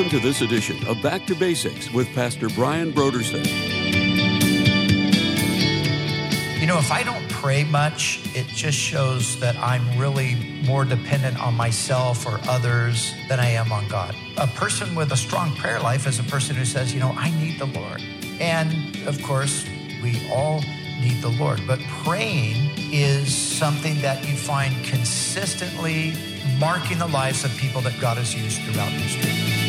Welcome 0.00 0.18
to 0.18 0.26
this 0.26 0.40
edition 0.40 0.86
of 0.86 1.02
Back 1.02 1.26
to 1.26 1.34
Basics 1.34 1.90
with 1.92 2.08
Pastor 2.14 2.48
Brian 2.48 2.90
Brodersen. 2.90 3.44
You 6.58 6.66
know, 6.66 6.78
if 6.78 6.90
I 6.90 7.02
don't 7.02 7.28
pray 7.28 7.64
much, 7.64 8.22
it 8.34 8.46
just 8.46 8.78
shows 8.78 9.38
that 9.40 9.56
I'm 9.56 9.98
really 9.98 10.62
more 10.64 10.86
dependent 10.86 11.38
on 11.38 11.52
myself 11.52 12.24
or 12.24 12.40
others 12.48 13.12
than 13.28 13.40
I 13.40 13.50
am 13.50 13.72
on 13.72 13.86
God. 13.88 14.16
A 14.38 14.46
person 14.46 14.94
with 14.94 15.12
a 15.12 15.18
strong 15.18 15.54
prayer 15.56 15.78
life 15.80 16.06
is 16.06 16.18
a 16.18 16.24
person 16.24 16.56
who 16.56 16.64
says, 16.64 16.94
you 16.94 17.00
know, 17.00 17.12
I 17.18 17.30
need 17.38 17.58
the 17.58 17.66
Lord. 17.66 18.02
And 18.40 18.96
of 19.06 19.22
course, 19.22 19.66
we 20.02 20.26
all 20.32 20.62
need 20.98 21.20
the 21.20 21.28
Lord. 21.38 21.60
But 21.66 21.78
praying 22.04 22.70
is 22.90 23.36
something 23.36 24.00
that 24.00 24.26
you 24.26 24.34
find 24.34 24.82
consistently 24.82 26.14
marking 26.58 26.96
the 26.96 27.08
lives 27.08 27.44
of 27.44 27.54
people 27.58 27.82
that 27.82 28.00
God 28.00 28.16
has 28.16 28.34
used 28.34 28.62
throughout 28.62 28.92
history. 28.92 29.59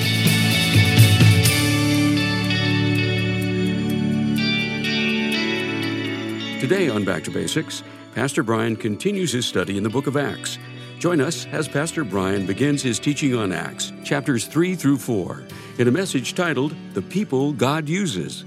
Today 6.62 6.90
on 6.90 7.04
Back 7.04 7.24
to 7.24 7.32
Basics, 7.32 7.82
Pastor 8.14 8.44
Brian 8.44 8.76
continues 8.76 9.32
his 9.32 9.48
study 9.48 9.78
in 9.78 9.84
the 9.84 9.90
book 9.90 10.06
of 10.06 10.16
Acts. 10.16 10.60
Join 11.00 11.20
us 11.20 11.48
as 11.48 11.68
Pastor 11.68 12.04
Brian 12.04 12.46
begins 12.46 12.84
his 12.84 13.00
teaching 13.00 13.36
on 13.36 13.52
Acts, 13.52 13.92
chapters 14.04 14.46
3 14.46 14.76
through 14.76 15.00
4, 15.00 15.44
in 15.80 15.88
a 15.88 15.92
message 15.92 16.36
titled 16.36 16.76
The 16.94 17.02
People 17.02 17.52
God 17.54 17.90
Uses. 17.90 18.46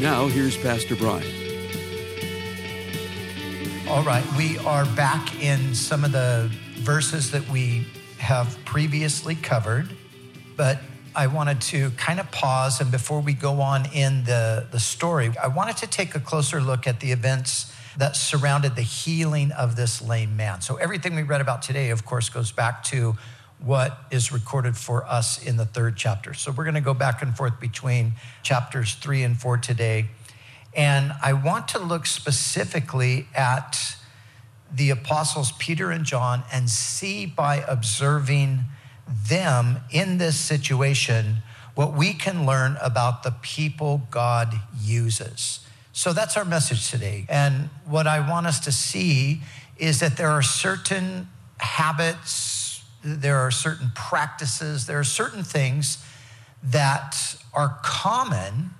Now, 0.00 0.28
here's 0.28 0.56
Pastor 0.58 0.94
Brian. 0.94 1.26
All 3.88 4.04
right, 4.04 4.24
we 4.38 4.56
are 4.58 4.84
back 4.94 5.42
in 5.42 5.74
some 5.74 6.04
of 6.04 6.12
the 6.12 6.48
verses 6.74 7.32
that 7.32 7.46
we 7.48 7.88
have 8.18 8.56
previously 8.64 9.34
covered, 9.34 9.90
but 10.56 10.78
I 11.14 11.26
wanted 11.26 11.60
to 11.62 11.90
kind 11.90 12.18
of 12.20 12.30
pause 12.30 12.80
and 12.80 12.90
before 12.90 13.20
we 13.20 13.34
go 13.34 13.60
on 13.60 13.86
in 13.92 14.24
the, 14.24 14.66
the 14.70 14.80
story, 14.80 15.30
I 15.40 15.48
wanted 15.48 15.76
to 15.78 15.86
take 15.86 16.14
a 16.14 16.20
closer 16.20 16.60
look 16.60 16.86
at 16.86 17.00
the 17.00 17.12
events 17.12 17.72
that 17.98 18.16
surrounded 18.16 18.76
the 18.76 18.82
healing 18.82 19.52
of 19.52 19.76
this 19.76 20.00
lame 20.00 20.36
man. 20.36 20.62
So, 20.62 20.76
everything 20.76 21.14
we 21.14 21.22
read 21.22 21.42
about 21.42 21.60
today, 21.60 21.90
of 21.90 22.06
course, 22.06 22.30
goes 22.30 22.50
back 22.50 22.82
to 22.84 23.16
what 23.60 23.98
is 24.10 24.32
recorded 24.32 24.76
for 24.76 25.04
us 25.04 25.44
in 25.44 25.58
the 25.58 25.66
third 25.66 25.96
chapter. 25.96 26.32
So, 26.32 26.50
we're 26.50 26.64
going 26.64 26.74
to 26.74 26.80
go 26.80 26.94
back 26.94 27.20
and 27.20 27.36
forth 27.36 27.60
between 27.60 28.14
chapters 28.42 28.94
three 28.94 29.22
and 29.22 29.38
four 29.38 29.58
today. 29.58 30.06
And 30.74 31.12
I 31.22 31.34
want 31.34 31.68
to 31.68 31.78
look 31.78 32.06
specifically 32.06 33.26
at 33.34 33.96
the 34.74 34.88
apostles 34.88 35.52
Peter 35.58 35.90
and 35.90 36.06
John 36.06 36.44
and 36.50 36.70
see 36.70 37.26
by 37.26 37.56
observing 37.68 38.64
them 39.28 39.78
in 39.90 40.18
this 40.18 40.36
situation 40.36 41.38
what 41.74 41.94
we 41.94 42.12
can 42.12 42.44
learn 42.44 42.76
about 42.82 43.22
the 43.22 43.30
people 43.42 44.02
God 44.10 44.54
uses. 44.80 45.60
So 45.92 46.12
that's 46.12 46.36
our 46.36 46.44
message 46.44 46.90
today. 46.90 47.26
And 47.28 47.70
what 47.86 48.06
I 48.06 48.28
want 48.28 48.46
us 48.46 48.60
to 48.60 48.72
see 48.72 49.42
is 49.78 50.00
that 50.00 50.16
there 50.16 50.28
are 50.28 50.42
certain 50.42 51.28
habits, 51.58 52.82
there 53.02 53.38
are 53.38 53.50
certain 53.50 53.90
practices, 53.94 54.86
there 54.86 54.98
are 54.98 55.04
certain 55.04 55.44
things 55.44 56.04
that 56.62 57.36
are 57.54 57.78
common 57.82 58.70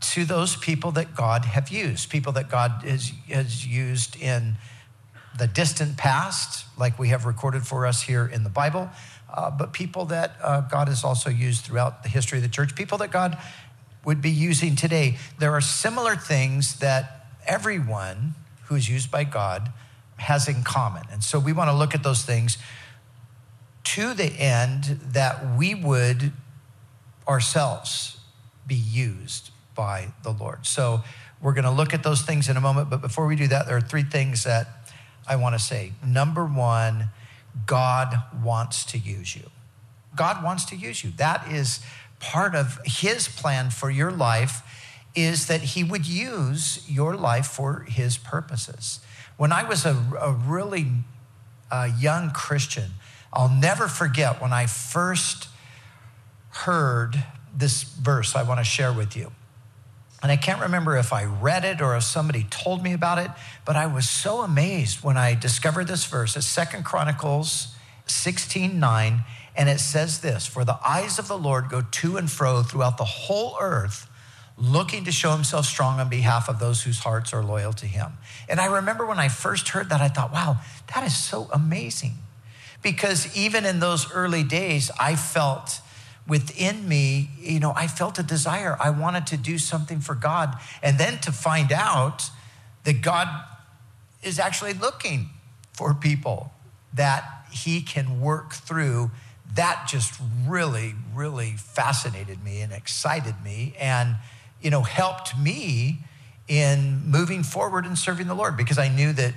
to 0.00 0.24
those 0.24 0.56
people 0.56 0.90
that 0.92 1.14
God 1.14 1.44
have 1.44 1.70
used, 1.70 2.10
people 2.10 2.32
that 2.32 2.50
God 2.50 2.82
has, 2.84 3.12
has 3.28 3.66
used 3.66 4.20
in 4.20 4.56
the 5.38 5.46
distant 5.46 5.96
past, 5.96 6.66
like 6.78 6.98
we 6.98 7.08
have 7.08 7.24
recorded 7.24 7.66
for 7.66 7.86
us 7.86 8.02
here 8.02 8.26
in 8.26 8.44
the 8.44 8.50
Bible, 8.50 8.90
uh, 9.34 9.50
but 9.50 9.72
people 9.72 10.06
that 10.06 10.36
uh, 10.42 10.60
God 10.62 10.88
has 10.88 11.04
also 11.04 11.28
used 11.28 11.64
throughout 11.64 12.02
the 12.02 12.08
history 12.08 12.38
of 12.38 12.42
the 12.42 12.48
church, 12.48 12.74
people 12.74 12.98
that 12.98 13.10
God 13.10 13.36
would 14.04 14.22
be 14.22 14.30
using 14.30 14.76
today. 14.76 15.16
There 15.38 15.52
are 15.52 15.60
similar 15.60 16.14
things 16.14 16.78
that 16.78 17.26
everyone 17.46 18.34
who 18.64 18.76
is 18.76 18.88
used 18.88 19.10
by 19.10 19.24
God 19.24 19.72
has 20.16 20.48
in 20.48 20.62
common. 20.62 21.02
And 21.10 21.22
so 21.22 21.38
we 21.38 21.52
want 21.52 21.68
to 21.68 21.76
look 21.76 21.94
at 21.94 22.02
those 22.02 22.22
things 22.22 22.58
to 23.84 24.14
the 24.14 24.26
end 24.26 24.84
that 25.12 25.56
we 25.56 25.74
would 25.74 26.32
ourselves 27.26 28.18
be 28.66 28.74
used 28.74 29.50
by 29.74 30.08
the 30.22 30.30
Lord. 30.30 30.64
So 30.64 31.02
we're 31.42 31.52
going 31.52 31.64
to 31.64 31.70
look 31.70 31.92
at 31.92 32.02
those 32.02 32.22
things 32.22 32.48
in 32.48 32.56
a 32.56 32.60
moment. 32.60 32.88
But 32.88 33.00
before 33.00 33.26
we 33.26 33.36
do 33.36 33.48
that, 33.48 33.66
there 33.66 33.76
are 33.76 33.82
three 33.82 34.04
things 34.04 34.44
that 34.44 34.92
I 35.26 35.36
want 35.36 35.54
to 35.54 35.58
say. 35.58 35.92
Number 36.06 36.44
one, 36.44 37.10
God 37.66 38.20
wants 38.42 38.84
to 38.86 38.98
use 38.98 39.36
you. 39.36 39.50
God 40.16 40.42
wants 40.42 40.64
to 40.66 40.76
use 40.76 41.04
you. 41.04 41.10
That 41.16 41.50
is 41.50 41.80
part 42.20 42.54
of 42.54 42.78
his 42.84 43.28
plan 43.28 43.70
for 43.70 43.90
your 43.90 44.10
life 44.10 44.62
is 45.14 45.46
that 45.46 45.60
he 45.60 45.84
would 45.84 46.06
use 46.06 46.84
your 46.88 47.16
life 47.16 47.46
for 47.46 47.84
his 47.88 48.16
purposes. 48.18 49.00
When 49.36 49.52
I 49.52 49.62
was 49.68 49.84
a, 49.84 49.96
a 50.20 50.32
really 50.32 50.86
uh, 51.70 51.90
young 51.98 52.30
Christian, 52.30 52.92
I'll 53.32 53.48
never 53.48 53.88
forget 53.88 54.40
when 54.40 54.52
I 54.52 54.66
first 54.66 55.48
heard 56.50 57.24
this 57.54 57.82
verse 57.82 58.36
I 58.36 58.42
want 58.42 58.60
to 58.60 58.64
share 58.64 58.92
with 58.92 59.16
you. 59.16 59.32
And 60.24 60.32
I 60.32 60.36
can't 60.36 60.62
remember 60.62 60.96
if 60.96 61.12
I 61.12 61.24
read 61.24 61.66
it 61.66 61.82
or 61.82 61.94
if 61.94 62.02
somebody 62.02 62.46
told 62.48 62.82
me 62.82 62.94
about 62.94 63.18
it, 63.18 63.30
but 63.66 63.76
I 63.76 63.84
was 63.84 64.08
so 64.08 64.40
amazed 64.40 65.04
when 65.04 65.18
I 65.18 65.34
discovered 65.34 65.86
this 65.86 66.06
verse. 66.06 66.34
It's 66.34 66.46
Second 66.46 66.86
Chronicles 66.86 67.74
16 68.06 68.80
9, 68.80 69.24
and 69.54 69.68
it 69.68 69.80
says 69.80 70.20
this 70.20 70.46
For 70.46 70.64
the 70.64 70.78
eyes 70.82 71.18
of 71.18 71.28
the 71.28 71.36
Lord 71.36 71.68
go 71.68 71.82
to 71.82 72.16
and 72.16 72.30
fro 72.30 72.62
throughout 72.62 72.96
the 72.96 73.04
whole 73.04 73.58
earth, 73.60 74.08
looking 74.56 75.04
to 75.04 75.12
show 75.12 75.32
himself 75.32 75.66
strong 75.66 76.00
on 76.00 76.08
behalf 76.08 76.48
of 76.48 76.58
those 76.58 76.84
whose 76.84 77.00
hearts 77.00 77.34
are 77.34 77.44
loyal 77.44 77.74
to 77.74 77.86
him. 77.86 78.14
And 78.48 78.60
I 78.60 78.76
remember 78.76 79.04
when 79.04 79.18
I 79.18 79.28
first 79.28 79.68
heard 79.68 79.90
that, 79.90 80.00
I 80.00 80.08
thought, 80.08 80.32
wow, 80.32 80.56
that 80.94 81.04
is 81.04 81.14
so 81.14 81.50
amazing. 81.52 82.14
Because 82.80 83.36
even 83.36 83.66
in 83.66 83.78
those 83.78 84.10
early 84.10 84.42
days, 84.42 84.90
I 84.98 85.16
felt 85.16 85.80
within 86.26 86.88
me, 86.88 87.30
you 87.38 87.60
know, 87.60 87.72
I 87.76 87.86
felt 87.86 88.18
a 88.18 88.22
desire. 88.22 88.76
I 88.80 88.90
wanted 88.90 89.26
to 89.28 89.36
do 89.36 89.58
something 89.58 90.00
for 90.00 90.14
God. 90.14 90.56
And 90.82 90.98
then 90.98 91.18
to 91.20 91.32
find 91.32 91.72
out 91.72 92.30
that 92.84 93.02
God 93.02 93.28
is 94.22 94.38
actually 94.38 94.72
looking 94.72 95.30
for 95.72 95.92
people 95.92 96.52
that 96.94 97.46
he 97.50 97.82
can 97.82 98.20
work 98.20 98.52
through, 98.52 99.10
that 99.54 99.86
just 99.88 100.20
really, 100.46 100.94
really 101.14 101.52
fascinated 101.52 102.42
me 102.42 102.60
and 102.60 102.72
excited 102.72 103.34
me 103.42 103.74
and, 103.78 104.16
you 104.62 104.70
know, 104.70 104.82
helped 104.82 105.38
me 105.38 106.00
in 106.48 107.02
moving 107.06 107.42
forward 107.42 107.84
and 107.84 107.98
serving 107.98 108.26
the 108.26 108.34
Lord 108.34 108.56
because 108.56 108.78
I 108.78 108.88
knew 108.88 109.12
that 109.14 109.34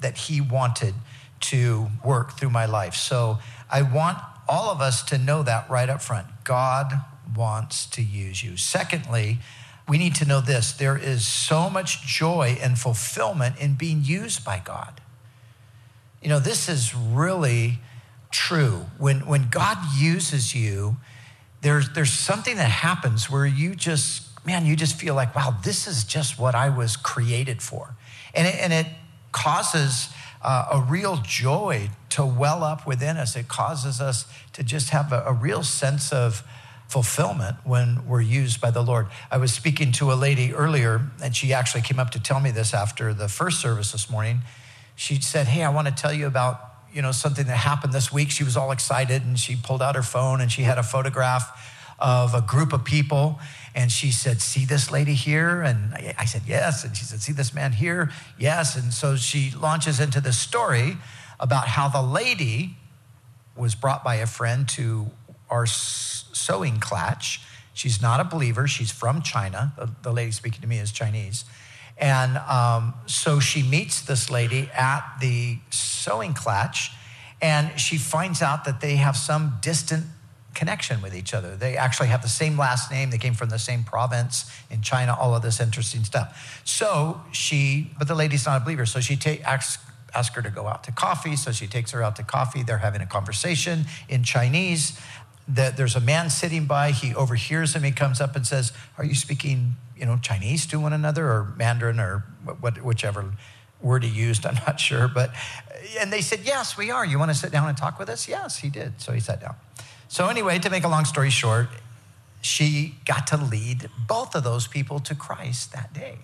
that 0.00 0.16
he 0.16 0.40
wanted 0.40 0.94
to 1.40 1.88
work 2.04 2.38
through 2.38 2.50
my 2.50 2.66
life. 2.66 2.94
So 2.94 3.38
I 3.70 3.82
want 3.82 4.18
all 4.50 4.70
of 4.70 4.80
us 4.80 5.02
to 5.04 5.16
know 5.16 5.44
that 5.44 5.70
right 5.70 5.88
up 5.88 6.02
front. 6.02 6.26
God 6.42 6.92
wants 7.36 7.86
to 7.86 8.02
use 8.02 8.42
you. 8.42 8.56
Secondly, 8.56 9.38
we 9.88 9.96
need 9.96 10.16
to 10.16 10.24
know 10.24 10.40
this 10.40 10.72
there 10.72 10.98
is 10.98 11.26
so 11.26 11.70
much 11.70 12.04
joy 12.04 12.58
and 12.60 12.76
fulfillment 12.76 13.56
in 13.58 13.74
being 13.74 14.02
used 14.02 14.44
by 14.44 14.60
God. 14.62 15.00
You 16.20 16.28
know, 16.28 16.40
this 16.40 16.68
is 16.68 16.94
really 16.94 17.78
true. 18.30 18.86
When, 18.98 19.20
when 19.26 19.48
God 19.50 19.78
uses 19.96 20.54
you, 20.54 20.96
there's, 21.62 21.88
there's 21.90 22.12
something 22.12 22.56
that 22.56 22.70
happens 22.70 23.30
where 23.30 23.46
you 23.46 23.74
just, 23.74 24.24
man, 24.44 24.66
you 24.66 24.74
just 24.76 24.96
feel 24.96 25.14
like, 25.14 25.34
wow, 25.34 25.56
this 25.64 25.86
is 25.86 26.04
just 26.04 26.38
what 26.38 26.54
I 26.54 26.70
was 26.70 26.96
created 26.96 27.62
for. 27.62 27.94
And 28.34 28.46
it, 28.46 28.56
and 28.56 28.72
it 28.72 28.86
causes 29.32 30.08
uh, 30.42 30.66
a 30.72 30.80
real 30.80 31.18
joy 31.18 31.90
to 32.10 32.24
well 32.24 32.64
up 32.64 32.86
within 32.86 33.16
us. 33.16 33.36
It 33.36 33.48
causes 33.48 34.00
us 34.00 34.26
to 34.54 34.62
just 34.62 34.90
have 34.90 35.12
a, 35.12 35.22
a 35.26 35.32
real 35.32 35.62
sense 35.62 36.12
of 36.12 36.42
fulfillment 36.88 37.56
when 37.64 38.06
we're 38.06 38.20
used 38.20 38.60
by 38.60 38.70
the 38.70 38.82
Lord. 38.82 39.06
I 39.30 39.36
was 39.36 39.52
speaking 39.52 39.92
to 39.92 40.12
a 40.12 40.14
lady 40.14 40.52
earlier, 40.52 41.10
and 41.22 41.36
she 41.36 41.52
actually 41.52 41.82
came 41.82 42.00
up 42.00 42.10
to 42.10 42.20
tell 42.20 42.40
me 42.40 42.50
this 42.50 42.74
after 42.74 43.14
the 43.14 43.28
first 43.28 43.60
service 43.60 43.92
this 43.92 44.10
morning. 44.10 44.40
She 44.96 45.20
said, 45.20 45.46
Hey, 45.46 45.62
I 45.62 45.70
want 45.70 45.86
to 45.88 45.94
tell 45.94 46.12
you 46.12 46.26
about 46.26 46.70
you 46.92 47.02
know 47.02 47.12
something 47.12 47.46
that 47.46 47.56
happened 47.56 47.92
this 47.92 48.12
week 48.12 48.30
she 48.30 48.42
was 48.42 48.56
all 48.56 48.72
excited 48.72 49.22
and 49.24 49.38
she 49.38 49.56
pulled 49.56 49.80
out 49.80 49.94
her 49.94 50.02
phone 50.02 50.40
and 50.40 50.50
she 50.50 50.62
had 50.62 50.78
a 50.78 50.82
photograph 50.82 51.69
of 52.00 52.34
a 52.34 52.40
group 52.40 52.72
of 52.72 52.84
people 52.84 53.38
and 53.74 53.90
she 53.90 54.10
said, 54.10 54.40
See 54.40 54.64
this 54.64 54.90
lady 54.90 55.14
here? 55.14 55.62
And 55.62 55.94
I 56.18 56.24
said, 56.24 56.42
Yes. 56.46 56.84
And 56.84 56.96
she 56.96 57.04
said, 57.04 57.20
See 57.20 57.32
this 57.32 57.54
man 57.54 57.72
here? 57.72 58.10
Yes. 58.38 58.76
And 58.76 58.92
so 58.92 59.16
she 59.16 59.52
launches 59.56 60.00
into 60.00 60.20
the 60.20 60.32
story 60.32 60.96
about 61.38 61.68
how 61.68 61.88
the 61.88 62.02
lady 62.02 62.76
was 63.56 63.74
brought 63.74 64.02
by 64.02 64.16
a 64.16 64.26
friend 64.26 64.68
to 64.70 65.10
our 65.48 65.66
sewing 65.66 66.78
clutch. 66.78 67.40
She's 67.72 68.02
not 68.02 68.20
a 68.20 68.24
believer, 68.24 68.66
she's 68.66 68.90
from 68.90 69.22
China. 69.22 69.72
The 70.02 70.12
lady 70.12 70.32
speaking 70.32 70.60
to 70.62 70.66
me 70.66 70.78
is 70.78 70.92
Chinese. 70.92 71.44
And 71.96 72.38
um, 72.38 72.94
so 73.06 73.40
she 73.40 73.62
meets 73.62 74.02
this 74.02 74.30
lady 74.30 74.70
at 74.74 75.18
the 75.20 75.58
sewing 75.70 76.32
clutch, 76.32 76.92
and 77.42 77.78
she 77.78 77.98
finds 77.98 78.40
out 78.40 78.64
that 78.64 78.80
they 78.80 78.96
have 78.96 79.16
some 79.16 79.58
distant 79.60 80.06
connection 80.54 81.00
with 81.02 81.14
each 81.14 81.32
other. 81.32 81.56
They 81.56 81.76
actually 81.76 82.08
have 82.08 82.22
the 82.22 82.28
same 82.28 82.58
last 82.58 82.90
name. 82.90 83.10
They 83.10 83.18
came 83.18 83.34
from 83.34 83.50
the 83.50 83.58
same 83.58 83.84
province 83.84 84.50
in 84.70 84.82
China, 84.82 85.16
all 85.18 85.34
of 85.34 85.42
this 85.42 85.60
interesting 85.60 86.04
stuff. 86.04 86.62
So 86.64 87.20
she, 87.32 87.90
but 87.98 88.08
the 88.08 88.14
lady's 88.14 88.46
not 88.46 88.60
a 88.60 88.64
believer. 88.64 88.86
So 88.86 89.00
she 89.00 89.16
ta- 89.16 89.42
asks, 89.44 89.82
asks 90.14 90.34
her 90.34 90.42
to 90.42 90.50
go 90.50 90.66
out 90.66 90.84
to 90.84 90.92
coffee. 90.92 91.36
So 91.36 91.52
she 91.52 91.66
takes 91.66 91.92
her 91.92 92.02
out 92.02 92.16
to 92.16 92.22
coffee. 92.22 92.62
They're 92.62 92.78
having 92.78 93.00
a 93.00 93.06
conversation 93.06 93.86
in 94.08 94.24
Chinese. 94.24 94.98
That 95.48 95.76
there's 95.76 95.96
a 95.96 96.00
man 96.00 96.30
sitting 96.30 96.66
by. 96.66 96.92
He 96.92 97.12
overhears 97.14 97.74
him. 97.74 97.82
He 97.82 97.90
comes 97.90 98.20
up 98.20 98.36
and 98.36 98.46
says, 98.46 98.72
"Are 98.98 99.04
you 99.04 99.16
speaking, 99.16 99.74
you 99.96 100.06
know, 100.06 100.16
Chinese 100.22 100.64
to 100.66 100.78
one 100.78 100.92
another, 100.92 101.26
or 101.26 101.52
Mandarin, 101.56 101.98
or 101.98 102.24
what, 102.60 102.80
whichever 102.84 103.32
word 103.80 104.04
he 104.04 104.10
used? 104.10 104.46
I'm 104.46 104.54
not 104.54 104.78
sure." 104.78 105.08
But 105.08 105.32
and 105.98 106.12
they 106.12 106.20
said, 106.20 106.40
"Yes, 106.44 106.76
we 106.76 106.92
are. 106.92 107.04
You 107.04 107.18
want 107.18 107.32
to 107.32 107.36
sit 107.36 107.50
down 107.50 107.68
and 107.68 107.76
talk 107.76 107.98
with 107.98 108.08
us?" 108.08 108.28
Yes, 108.28 108.58
he 108.58 108.70
did. 108.70 109.00
So 109.00 109.10
he 109.10 109.18
sat 109.18 109.40
down. 109.40 109.56
So, 110.10 110.26
anyway, 110.26 110.58
to 110.58 110.70
make 110.70 110.82
a 110.82 110.88
long 110.88 111.04
story 111.04 111.30
short, 111.30 111.68
she 112.40 112.96
got 113.06 113.28
to 113.28 113.36
lead 113.36 113.88
both 114.08 114.34
of 114.34 114.42
those 114.42 114.66
people 114.66 114.98
to 114.98 115.14
Christ 115.14 115.72
that 115.72 115.94
day. 115.94 116.18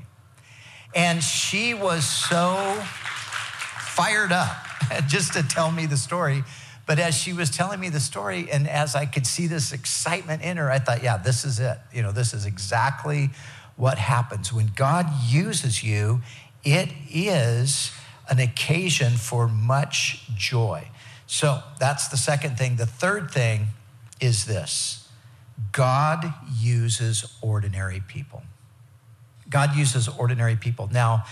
And 0.92 1.22
she 1.22 1.72
was 1.72 2.04
so 2.04 2.82
fired 3.94 4.32
up 4.32 4.56
just 5.06 5.34
to 5.34 5.44
tell 5.44 5.70
me 5.70 5.86
the 5.86 5.96
story. 5.96 6.42
But 6.84 6.98
as 6.98 7.14
she 7.14 7.32
was 7.32 7.48
telling 7.48 7.78
me 7.78 7.88
the 7.88 8.00
story, 8.00 8.48
and 8.50 8.68
as 8.68 8.96
I 8.96 9.06
could 9.06 9.24
see 9.24 9.46
this 9.46 9.72
excitement 9.72 10.42
in 10.42 10.56
her, 10.56 10.68
I 10.68 10.80
thought, 10.80 11.04
yeah, 11.04 11.16
this 11.16 11.44
is 11.44 11.60
it. 11.60 11.78
You 11.94 12.02
know, 12.02 12.10
this 12.10 12.34
is 12.34 12.44
exactly 12.44 13.30
what 13.76 13.98
happens. 13.98 14.52
When 14.52 14.72
God 14.74 15.06
uses 15.28 15.84
you, 15.84 16.22
it 16.64 16.88
is 17.08 17.92
an 18.28 18.40
occasion 18.40 19.12
for 19.12 19.46
much 19.46 20.28
joy. 20.34 20.88
So 21.26 21.62
that's 21.78 22.08
the 22.08 22.16
second 22.16 22.56
thing. 22.56 22.76
The 22.76 22.86
third 22.86 23.30
thing 23.30 23.68
is 24.20 24.46
this 24.46 25.08
God 25.72 26.32
uses 26.58 27.36
ordinary 27.42 28.02
people. 28.06 28.42
God 29.48 29.76
uses 29.76 30.08
ordinary 30.08 30.56
people. 30.56 30.88
Now, 30.92 31.24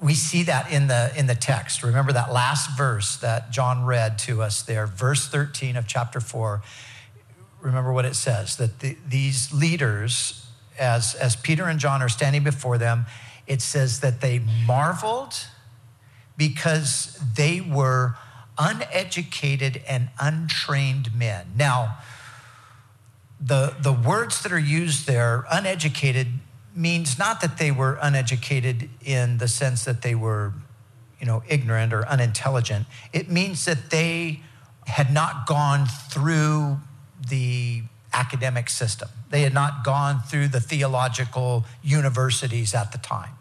we 0.00 0.14
see 0.14 0.42
that 0.44 0.70
in 0.70 0.88
the 0.88 1.12
in 1.16 1.26
the 1.26 1.34
text. 1.34 1.82
Remember 1.82 2.12
that 2.12 2.32
last 2.32 2.76
verse 2.76 3.16
that 3.18 3.50
John 3.50 3.84
read 3.84 4.18
to 4.20 4.42
us 4.42 4.62
there, 4.62 4.86
verse 4.86 5.26
13 5.28 5.76
of 5.76 5.86
chapter 5.86 6.20
4. 6.20 6.62
Remember 7.60 7.92
what 7.92 8.04
it 8.04 8.14
says 8.14 8.56
that 8.56 8.80
the, 8.80 8.96
these 9.08 9.52
leaders 9.52 10.46
as 10.78 11.14
as 11.14 11.36
Peter 11.36 11.64
and 11.64 11.80
John 11.80 12.02
are 12.02 12.08
standing 12.08 12.44
before 12.44 12.78
them, 12.78 13.06
it 13.46 13.62
says 13.62 14.00
that 14.00 14.20
they 14.20 14.40
marveled 14.66 15.34
because 16.36 17.18
they 17.34 17.60
were 17.60 18.16
uneducated 18.58 19.82
and 19.88 20.08
untrained 20.20 21.14
men. 21.14 21.46
Now, 21.56 21.98
the, 23.40 23.74
the 23.80 23.92
words 23.92 24.42
that 24.42 24.52
are 24.52 24.58
used 24.58 25.06
there, 25.06 25.44
uneducated, 25.50 26.28
means 26.74 27.18
not 27.18 27.40
that 27.40 27.58
they 27.58 27.70
were 27.70 27.98
uneducated 28.02 28.88
in 29.04 29.38
the 29.38 29.48
sense 29.48 29.84
that 29.84 30.02
they 30.02 30.14
were, 30.14 30.52
you 31.20 31.26
know, 31.26 31.42
ignorant 31.48 31.92
or 31.92 32.06
unintelligent. 32.06 32.86
It 33.12 33.30
means 33.30 33.64
that 33.64 33.90
they 33.90 34.40
had 34.86 35.12
not 35.12 35.46
gone 35.46 35.86
through 35.86 36.80
the 37.28 37.82
academic 38.12 38.70
system. 38.70 39.08
They 39.30 39.42
had 39.42 39.52
not 39.54 39.84
gone 39.84 40.20
through 40.20 40.48
the 40.48 40.60
theological 40.60 41.64
universities 41.82 42.74
at 42.74 42.92
the 42.92 42.98
time. 42.98 43.32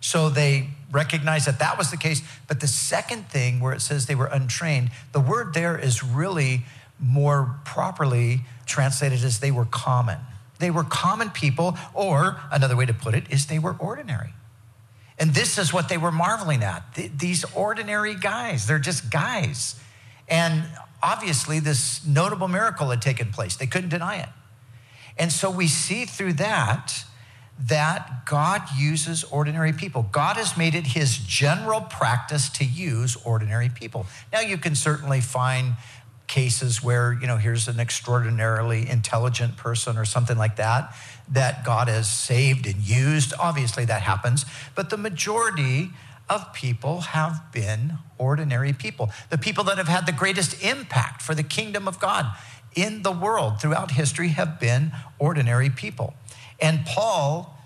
So 0.00 0.28
they 0.28 0.70
recognized 0.90 1.46
that 1.46 1.58
that 1.58 1.76
was 1.76 1.90
the 1.90 1.96
case. 1.96 2.22
But 2.46 2.60
the 2.60 2.66
second 2.66 3.28
thing, 3.28 3.60
where 3.60 3.72
it 3.72 3.80
says 3.80 4.06
they 4.06 4.14
were 4.14 4.26
untrained, 4.26 4.90
the 5.12 5.20
word 5.20 5.54
there 5.54 5.78
is 5.78 6.02
really 6.02 6.62
more 6.98 7.56
properly 7.64 8.42
translated 8.66 9.24
as 9.24 9.40
they 9.40 9.50
were 9.50 9.66
common. 9.66 10.18
They 10.58 10.70
were 10.70 10.84
common 10.84 11.30
people, 11.30 11.78
or 11.94 12.40
another 12.50 12.76
way 12.76 12.86
to 12.86 12.94
put 12.94 13.14
it 13.14 13.24
is 13.30 13.46
they 13.46 13.58
were 13.58 13.76
ordinary. 13.78 14.30
And 15.18 15.34
this 15.34 15.58
is 15.58 15.72
what 15.72 15.88
they 15.88 15.98
were 15.98 16.12
marveling 16.12 16.62
at. 16.62 16.82
These 17.16 17.44
ordinary 17.54 18.14
guys, 18.14 18.66
they're 18.66 18.78
just 18.78 19.10
guys. 19.10 19.74
And 20.28 20.64
obviously, 21.02 21.60
this 21.60 22.04
notable 22.06 22.48
miracle 22.48 22.90
had 22.90 23.02
taken 23.02 23.30
place. 23.32 23.56
They 23.56 23.66
couldn't 23.66 23.90
deny 23.90 24.16
it. 24.16 24.28
And 25.16 25.32
so 25.32 25.50
we 25.50 25.66
see 25.66 26.04
through 26.04 26.34
that 26.34 27.04
that 27.60 28.24
God 28.24 28.62
uses 28.76 29.24
ordinary 29.24 29.72
people. 29.72 30.06
God 30.12 30.36
has 30.36 30.56
made 30.56 30.74
it 30.74 30.88
his 30.88 31.18
general 31.18 31.80
practice 31.80 32.48
to 32.50 32.64
use 32.64 33.16
ordinary 33.24 33.68
people. 33.68 34.06
Now, 34.32 34.40
you 34.40 34.58
can 34.58 34.74
certainly 34.74 35.20
find 35.20 35.74
cases 36.28 36.82
where, 36.82 37.18
you 37.20 37.26
know, 37.26 37.36
here's 37.36 37.66
an 37.68 37.80
extraordinarily 37.80 38.88
intelligent 38.88 39.56
person 39.56 39.96
or 39.96 40.04
something 40.04 40.38
like 40.38 40.56
that 40.56 40.94
that 41.30 41.64
God 41.64 41.88
has 41.88 42.10
saved 42.10 42.66
and 42.66 42.76
used. 42.76 43.34
Obviously, 43.38 43.84
that 43.86 44.02
happens. 44.02 44.44
But 44.74 44.90
the 44.90 44.96
majority 44.96 45.90
of 46.28 46.52
people 46.52 47.00
have 47.00 47.50
been 47.52 47.98
ordinary 48.18 48.72
people, 48.72 49.10
the 49.30 49.38
people 49.38 49.64
that 49.64 49.78
have 49.78 49.88
had 49.88 50.06
the 50.06 50.12
greatest 50.12 50.62
impact 50.62 51.22
for 51.22 51.34
the 51.34 51.42
kingdom 51.42 51.88
of 51.88 51.98
God 51.98 52.26
in 52.74 53.02
the 53.02 53.12
world 53.12 53.60
throughout 53.60 53.92
history 53.92 54.28
have 54.28 54.60
been 54.60 54.92
ordinary 55.18 55.70
people. 55.70 56.14
And 56.60 56.84
Paul, 56.84 57.56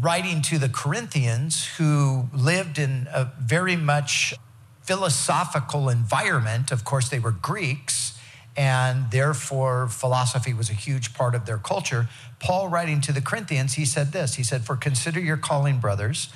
writing 0.00 0.42
to 0.42 0.58
the 0.58 0.68
Corinthians 0.68 1.66
who 1.76 2.28
lived 2.32 2.78
in 2.78 3.08
a 3.12 3.32
very 3.40 3.76
much 3.76 4.34
philosophical 4.82 5.88
environment, 5.88 6.70
of 6.70 6.84
course, 6.84 7.08
they 7.08 7.18
were 7.18 7.32
Greeks, 7.32 8.18
and 8.56 9.10
therefore 9.10 9.88
philosophy 9.88 10.54
was 10.54 10.70
a 10.70 10.74
huge 10.74 11.12
part 11.12 11.34
of 11.34 11.44
their 11.44 11.58
culture. 11.58 12.08
Paul, 12.38 12.68
writing 12.68 13.00
to 13.02 13.12
the 13.12 13.20
Corinthians, 13.20 13.74
he 13.74 13.84
said 13.84 14.12
this 14.12 14.36
He 14.36 14.42
said, 14.42 14.64
For 14.64 14.76
consider 14.76 15.20
your 15.20 15.36
calling, 15.36 15.78
brothers. 15.78 16.28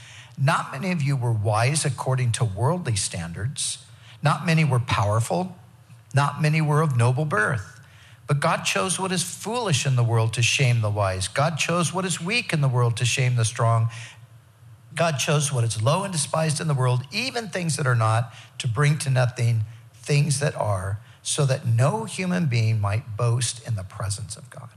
Not 0.43 0.73
many 0.73 0.91
of 0.91 1.03
you 1.03 1.17
were 1.17 1.33
wise 1.33 1.85
according 1.85 2.33
to 2.33 2.45
worldly 2.45 2.97
standards, 2.97 3.85
not 4.23 4.47
many 4.47 4.65
were 4.65 4.81
powerful, 4.81 5.57
not 6.15 6.41
many 6.41 6.61
were 6.61 6.81
of 6.81 6.97
noble 6.97 7.25
birth. 7.25 7.80
But 8.31 8.39
God 8.39 8.59
chose 8.59 8.97
what 8.97 9.11
is 9.11 9.25
foolish 9.25 9.85
in 9.85 9.97
the 9.97 10.05
world 10.05 10.35
to 10.35 10.43
shame 10.43 10.83
the 10.83 10.89
wise. 10.89 11.27
God 11.27 11.59
chose 11.59 11.93
what 11.93 12.05
is 12.05 12.21
weak 12.21 12.53
in 12.53 12.61
the 12.61 12.69
world 12.69 12.97
to 12.99 13.05
shame 13.05 13.35
the 13.35 13.45
strong. 13.45 13.89
God 14.95 15.19
chose 15.19 15.53
what 15.53 15.65
is 15.65 15.83
low 15.83 16.05
and 16.05 16.13
despised 16.13 16.61
in 16.61 16.69
the 16.69 16.75
world, 16.75 17.03
even 17.11 17.49
things 17.49 17.77
that 17.77 17.89
are 17.89 17.97
not, 17.97 18.33
to 18.59 18.69
bring 18.69 18.99
to 18.99 19.11
nothing 19.11 19.63
things 19.93 20.39
that 20.39 20.55
are, 20.55 21.01
so 21.23 21.45
that 21.45 21.67
no 21.67 22.05
human 22.05 22.47
being 22.47 22.81
might 22.81 23.17
boast 23.17 23.67
in 23.67 23.75
the 23.75 23.83
presence 23.83 24.37
of 24.37 24.49
God. 24.49 24.71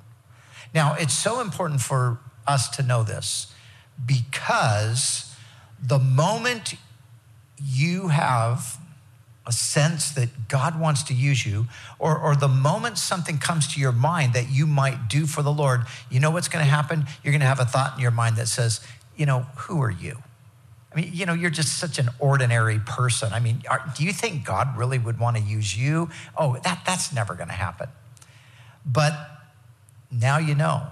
Now, 0.74 0.96
it's 0.96 1.14
so 1.14 1.40
important 1.40 1.82
for 1.82 2.18
us 2.48 2.70
to 2.70 2.82
know 2.82 3.04
this 3.04 3.54
because 4.04 5.36
the 5.80 6.00
moment 6.00 6.74
you 7.64 8.08
have 8.08 8.80
a 9.46 9.52
sense 9.52 10.12
that 10.12 10.48
God 10.48 10.80
wants 10.80 11.04
to 11.04 11.14
use 11.14 11.46
you, 11.46 11.68
or, 12.00 12.18
or 12.18 12.36
the 12.36 12.48
moment 12.48 12.98
something 12.98 13.38
comes 13.38 13.74
to 13.74 13.80
your 13.80 13.92
mind 13.92 14.34
that 14.34 14.50
you 14.50 14.66
might 14.66 15.10
do 15.10 15.26
for 15.26 15.42
the 15.42 15.52
Lord, 15.52 15.82
you 16.10 16.20
know 16.20 16.32
what's 16.32 16.48
going 16.48 16.64
to 16.64 16.70
happen? 16.70 17.06
You're 17.24 17.34
going 17.34 17.42
to 17.42 17.48
have 17.48 17.60
a 17.60 17.66
thought 17.66 17.96
in 17.96 18.02
your 18.02 18.12
mind 18.12 18.38
that 18.38 18.48
says, 18.48 18.80
you 19.18 19.26
know, 19.26 19.46
who 19.56 19.82
are 19.82 19.92
you? 19.92 20.18
I 20.92 20.96
mean, 20.96 21.10
you 21.12 21.26
know, 21.26 21.34
you're 21.34 21.50
just 21.50 21.78
such 21.78 22.00
an 22.00 22.10
ordinary 22.20 22.80
person. 22.80 23.34
I 23.34 23.40
mean, 23.40 23.64
are, 23.70 23.84
do 23.98 24.06
you 24.06 24.14
think 24.14 24.46
God 24.46 24.78
really 24.78 25.00
would 25.00 25.20
want 25.20 25.36
to 25.38 25.44
use 25.44 25.78
you? 25.78 26.10
Oh, 26.38 26.58
that, 26.64 26.84
that's 26.86 27.12
never 27.12 27.34
going 27.34 27.50
to 27.50 27.54
happen. 27.54 27.90
But 28.86 29.14
now 30.12 30.38
you 30.38 30.56
know. 30.56 30.88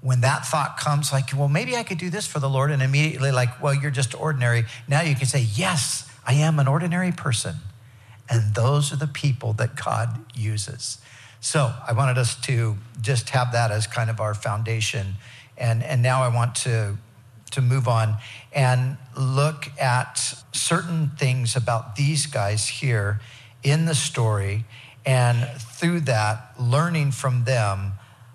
When 0.00 0.20
that 0.20 0.46
thought 0.46 0.76
comes, 0.78 1.12
like, 1.12 1.36
well, 1.36 1.48
maybe 1.48 1.76
I 1.76 1.82
could 1.82 1.98
do 1.98 2.08
this 2.08 2.24
for 2.24 2.38
the 2.38 2.48
Lord, 2.48 2.70
and 2.70 2.80
immediately, 2.80 3.32
like, 3.32 3.60
well, 3.60 3.74
you're 3.74 3.90
just 3.90 4.14
ordinary. 4.14 4.64
Now 4.86 5.00
you 5.00 5.16
can 5.16 5.26
say, 5.26 5.40
yes, 5.40 6.07
I 6.28 6.34
am 6.34 6.58
an 6.58 6.68
ordinary 6.68 7.10
person. 7.10 7.56
And 8.28 8.54
those 8.54 8.92
are 8.92 8.96
the 8.96 9.06
people 9.06 9.54
that 9.54 9.82
God 9.82 10.20
uses. 10.34 10.98
So 11.40 11.72
I 11.86 11.94
wanted 11.94 12.18
us 12.18 12.38
to 12.42 12.76
just 13.00 13.30
have 13.30 13.52
that 13.52 13.70
as 13.70 13.86
kind 13.86 14.10
of 14.10 14.20
our 14.20 14.34
foundation. 14.34 15.14
And, 15.56 15.82
and 15.82 16.02
now 16.02 16.22
I 16.22 16.28
want 16.28 16.54
to, 16.56 16.98
to 17.52 17.62
move 17.62 17.88
on 17.88 18.16
and 18.52 18.98
look 19.16 19.68
at 19.80 20.34
certain 20.52 21.12
things 21.18 21.56
about 21.56 21.96
these 21.96 22.26
guys 22.26 22.68
here 22.68 23.20
in 23.62 23.86
the 23.86 23.94
story. 23.94 24.66
And 25.06 25.48
through 25.58 26.00
that, 26.00 26.52
learning 26.60 27.12
from 27.12 27.44
them 27.44 27.92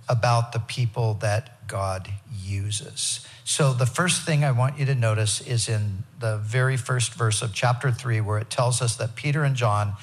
about 0.10 0.52
the 0.52 0.60
people 0.60 1.14
that 1.16 1.68
God 1.68 2.12
uses. 2.36 3.28
So, 3.46 3.74
the 3.74 3.86
first 3.86 4.26
thing 4.26 4.44
I 4.44 4.52
want 4.52 4.80
you 4.80 4.86
to 4.86 4.96
notice 4.96 5.42
is 5.42 5.68
in 5.68 6.06
the 6.20 6.38
very 6.38 6.78
first 6.78 7.14
verse 7.14 7.42
of 7.42 7.54
chapter 7.54 7.92
three, 7.92 8.22
where 8.22 8.38
it 8.38 8.50
tells 8.50 8.82
us 8.82 8.96
that 8.96 9.16
Peter 9.16 9.44
and 9.44 9.56
John 9.56 9.96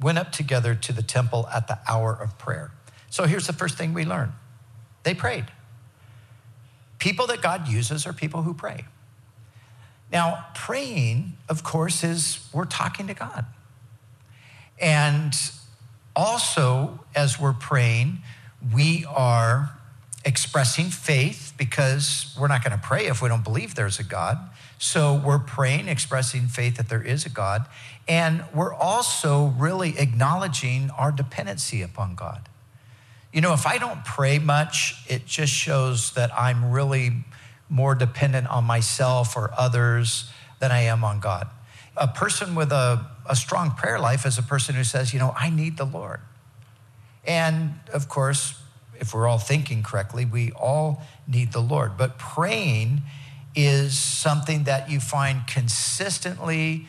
went 0.00 0.16
up 0.16 0.32
together 0.32 0.74
to 0.74 0.92
the 0.92 1.02
temple 1.02 1.46
at 1.52 1.68
the 1.68 1.78
hour 1.86 2.14
of 2.14 2.38
prayer. 2.38 2.70
So, 3.10 3.24
here's 3.24 3.46
the 3.46 3.52
first 3.52 3.76
thing 3.76 3.92
we 3.92 4.04
learn 4.04 4.32
they 5.02 5.14
prayed. 5.14 5.46
People 6.98 7.26
that 7.26 7.42
God 7.42 7.68
uses 7.68 8.06
are 8.06 8.12
people 8.12 8.42
who 8.42 8.54
pray. 8.54 8.84
Now, 10.10 10.46
praying, 10.54 11.34
of 11.48 11.62
course, 11.62 12.02
is 12.02 12.48
we're 12.52 12.64
talking 12.64 13.08
to 13.08 13.14
God. 13.14 13.44
And 14.80 15.34
also, 16.16 17.04
as 17.14 17.38
we're 17.38 17.52
praying, 17.52 18.18
we 18.72 19.04
are 19.08 19.77
expressing 20.24 20.86
faith 20.86 21.52
because 21.56 22.36
we're 22.38 22.48
not 22.48 22.64
going 22.64 22.78
to 22.78 22.84
pray 22.84 23.06
if 23.06 23.22
we 23.22 23.28
don't 23.28 23.44
believe 23.44 23.74
there's 23.74 23.98
a 23.98 24.04
God. 24.04 24.38
So 24.78 25.20
we're 25.24 25.38
praying, 25.38 25.88
expressing 25.88 26.48
faith 26.48 26.76
that 26.76 26.88
there 26.88 27.02
is 27.02 27.26
a 27.26 27.30
God. 27.30 27.66
And 28.06 28.44
we're 28.54 28.74
also 28.74 29.46
really 29.46 29.98
acknowledging 29.98 30.90
our 30.90 31.12
dependency 31.12 31.82
upon 31.82 32.14
God. 32.14 32.48
You 33.32 33.40
know, 33.40 33.52
if 33.52 33.66
I 33.66 33.78
don't 33.78 34.04
pray 34.04 34.38
much, 34.38 35.02
it 35.08 35.26
just 35.26 35.52
shows 35.52 36.12
that 36.12 36.30
I'm 36.36 36.70
really 36.70 37.24
more 37.68 37.94
dependent 37.94 38.48
on 38.48 38.64
myself 38.64 39.36
or 39.36 39.50
others 39.56 40.30
than 40.60 40.72
I 40.72 40.82
am 40.82 41.04
on 41.04 41.20
God. 41.20 41.48
A 41.96 42.08
person 42.08 42.54
with 42.54 42.72
a, 42.72 43.06
a 43.28 43.36
strong 43.36 43.72
prayer 43.72 43.98
life 43.98 44.24
is 44.24 44.38
a 44.38 44.42
person 44.42 44.74
who 44.74 44.84
says, 44.84 45.12
you 45.12 45.18
know, 45.18 45.34
I 45.36 45.50
need 45.50 45.76
the 45.76 45.84
Lord. 45.84 46.20
And 47.26 47.74
of 47.92 48.08
course, 48.08 48.54
if 49.00 49.14
we're 49.14 49.26
all 49.26 49.38
thinking 49.38 49.82
correctly, 49.82 50.24
we 50.24 50.50
all 50.52 51.02
need 51.26 51.52
the 51.52 51.60
Lord. 51.60 51.96
But 51.96 52.18
praying 52.18 53.02
is 53.54 53.98
something 53.98 54.64
that 54.64 54.90
you 54.90 55.00
find 55.00 55.46
consistently 55.46 56.86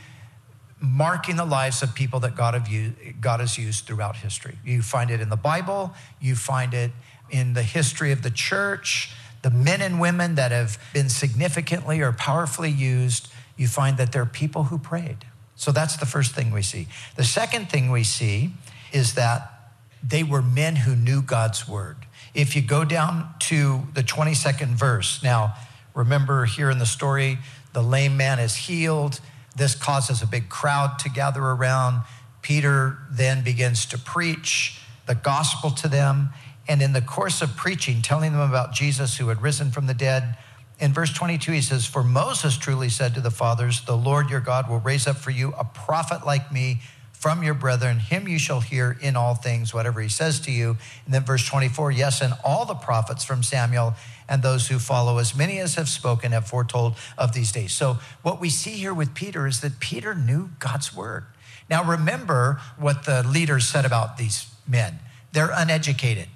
marking 0.81 1.35
the 1.35 1.45
lives 1.45 1.81
of 1.81 1.93
people 1.93 2.19
that 2.21 2.35
God, 2.35 2.53
have 2.53 2.67
used, 2.67 2.95
God 3.19 3.39
has 3.39 3.57
used 3.57 3.85
throughout 3.85 4.15
history. 4.17 4.57
You 4.63 4.81
find 4.81 5.11
it 5.11 5.19
in 5.19 5.29
the 5.29 5.35
Bible, 5.35 5.93
you 6.21 6.35
find 6.35 6.73
it 6.73 6.91
in 7.29 7.53
the 7.53 7.63
history 7.63 8.11
of 8.11 8.21
the 8.21 8.31
church, 8.31 9.11
the 9.41 9.49
men 9.49 9.81
and 9.81 9.99
women 9.99 10.35
that 10.35 10.51
have 10.51 10.77
been 10.93 11.09
significantly 11.09 12.01
or 12.01 12.11
powerfully 12.11 12.69
used, 12.69 13.29
you 13.57 13.67
find 13.67 13.97
that 13.97 14.11
they're 14.11 14.25
people 14.25 14.65
who 14.65 14.77
prayed. 14.77 15.25
So 15.55 15.71
that's 15.71 15.97
the 15.97 16.05
first 16.05 16.33
thing 16.33 16.51
we 16.51 16.61
see. 16.61 16.87
The 17.15 17.23
second 17.23 17.69
thing 17.69 17.91
we 17.91 18.03
see 18.03 18.53
is 18.93 19.15
that 19.15 19.58
they 20.03 20.23
were 20.23 20.41
men 20.41 20.77
who 20.77 20.95
knew 20.95 21.21
God's 21.21 21.67
word. 21.67 21.97
If 22.33 22.55
you 22.55 22.61
go 22.61 22.85
down 22.85 23.33
to 23.39 23.83
the 23.93 24.03
22nd 24.03 24.69
verse, 24.69 25.21
now 25.23 25.55
remember 25.93 26.45
here 26.45 26.69
in 26.69 26.79
the 26.79 26.85
story, 26.85 27.39
the 27.73 27.83
lame 27.83 28.17
man 28.17 28.39
is 28.39 28.55
healed. 28.55 29.19
This 29.55 29.75
causes 29.75 30.21
a 30.21 30.27
big 30.27 30.49
crowd 30.49 30.99
to 30.99 31.09
gather 31.09 31.41
around. 31.41 32.01
Peter 32.41 32.99
then 33.11 33.43
begins 33.43 33.85
to 33.87 33.97
preach 33.97 34.81
the 35.05 35.15
gospel 35.15 35.71
to 35.71 35.87
them. 35.87 36.29
And 36.67 36.81
in 36.81 36.93
the 36.93 37.01
course 37.01 37.41
of 37.41 37.55
preaching, 37.55 38.01
telling 38.01 38.31
them 38.31 38.41
about 38.41 38.73
Jesus 38.73 39.17
who 39.17 39.27
had 39.29 39.41
risen 39.41 39.71
from 39.71 39.87
the 39.87 39.93
dead, 39.93 40.37
in 40.79 40.93
verse 40.93 41.11
22, 41.11 41.51
he 41.51 41.61
says, 41.61 41.85
For 41.85 42.03
Moses 42.03 42.57
truly 42.57 42.87
said 42.89 43.13
to 43.15 43.21
the 43.21 43.31
fathers, 43.31 43.81
The 43.81 43.97
Lord 43.97 44.29
your 44.29 44.39
God 44.39 44.69
will 44.69 44.79
raise 44.79 45.07
up 45.07 45.17
for 45.17 45.31
you 45.31 45.53
a 45.57 45.65
prophet 45.65 46.25
like 46.25 46.53
me 46.53 46.79
from 47.19 47.43
your 47.43 47.53
brethren. 47.53 47.99
Him 47.99 48.29
you 48.29 48.39
shall 48.39 48.61
hear 48.61 48.97
in 49.01 49.17
all 49.17 49.35
things, 49.35 49.73
whatever 49.73 49.99
he 49.99 50.07
says 50.07 50.39
to 50.41 50.51
you. 50.51 50.77
And 51.05 51.13
then 51.13 51.25
verse 51.25 51.45
24, 51.45 51.91
yes, 51.91 52.21
and 52.21 52.33
all 52.45 52.65
the 52.65 52.73
prophets 52.73 53.25
from 53.25 53.43
Samuel 53.43 53.93
and 54.29 54.41
those 54.41 54.69
who 54.69 54.79
follow, 54.79 55.17
as 55.17 55.35
many 55.35 55.59
as 55.59 55.75
have 55.75 55.89
spoken, 55.89 56.31
have 56.31 56.47
foretold 56.47 56.95
of 57.17 57.33
these 57.33 57.51
days. 57.51 57.73
So 57.73 57.97
what 58.21 58.39
we 58.39 58.49
see 58.49 58.71
here 58.71 58.93
with 58.93 59.13
Peter 59.13 59.47
is 59.47 59.59
that 59.59 59.81
Peter 59.81 60.15
knew 60.15 60.51
God's 60.59 60.95
word. 60.95 61.25
Now 61.69 61.83
remember 61.83 62.61
what 62.77 63.03
the 63.03 63.27
leaders 63.27 63.67
said 63.67 63.85
about 63.85 64.17
these 64.17 64.49
men. 64.65 64.99
They're 65.33 65.51
uneducated. 65.53 66.27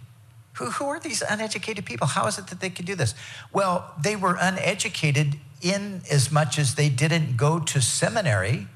Who, 0.58 0.66
who 0.66 0.86
are 0.86 1.00
these 1.00 1.24
uneducated 1.28 1.86
people? 1.86 2.08
How 2.08 2.28
is 2.28 2.38
it 2.38 2.48
that 2.48 2.60
they 2.60 2.70
can 2.70 2.84
do 2.86 2.94
this? 2.94 3.16
Well, 3.54 3.94
they 4.04 4.18
were 4.18 4.38
uneducated 4.40 5.40
in 5.62 6.02
as 6.12 6.30
much 6.30 6.60
as 6.60 6.76
they 6.76 6.90
didn't 6.90 7.38
go 7.38 7.60
to 7.60 7.82
seminary 7.82 8.68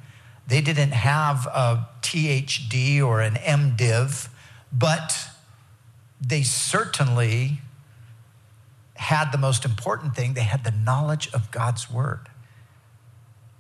they 0.47 0.61
didn't 0.61 0.91
have 0.91 1.45
a 1.47 1.87
THD 2.07 3.03
or 3.03 3.19
an 3.19 3.33
MDiv, 3.33 4.29
but 4.71 5.27
they 6.21 6.41
certainly 6.41 7.59
had 8.95 9.31
the 9.31 9.37
most 9.37 9.65
important 9.65 10.15
thing 10.15 10.33
they 10.33 10.41
had 10.41 10.63
the 10.63 10.71
knowledge 10.71 11.29
of 11.33 11.51
God's 11.51 11.91
word. 11.91 12.29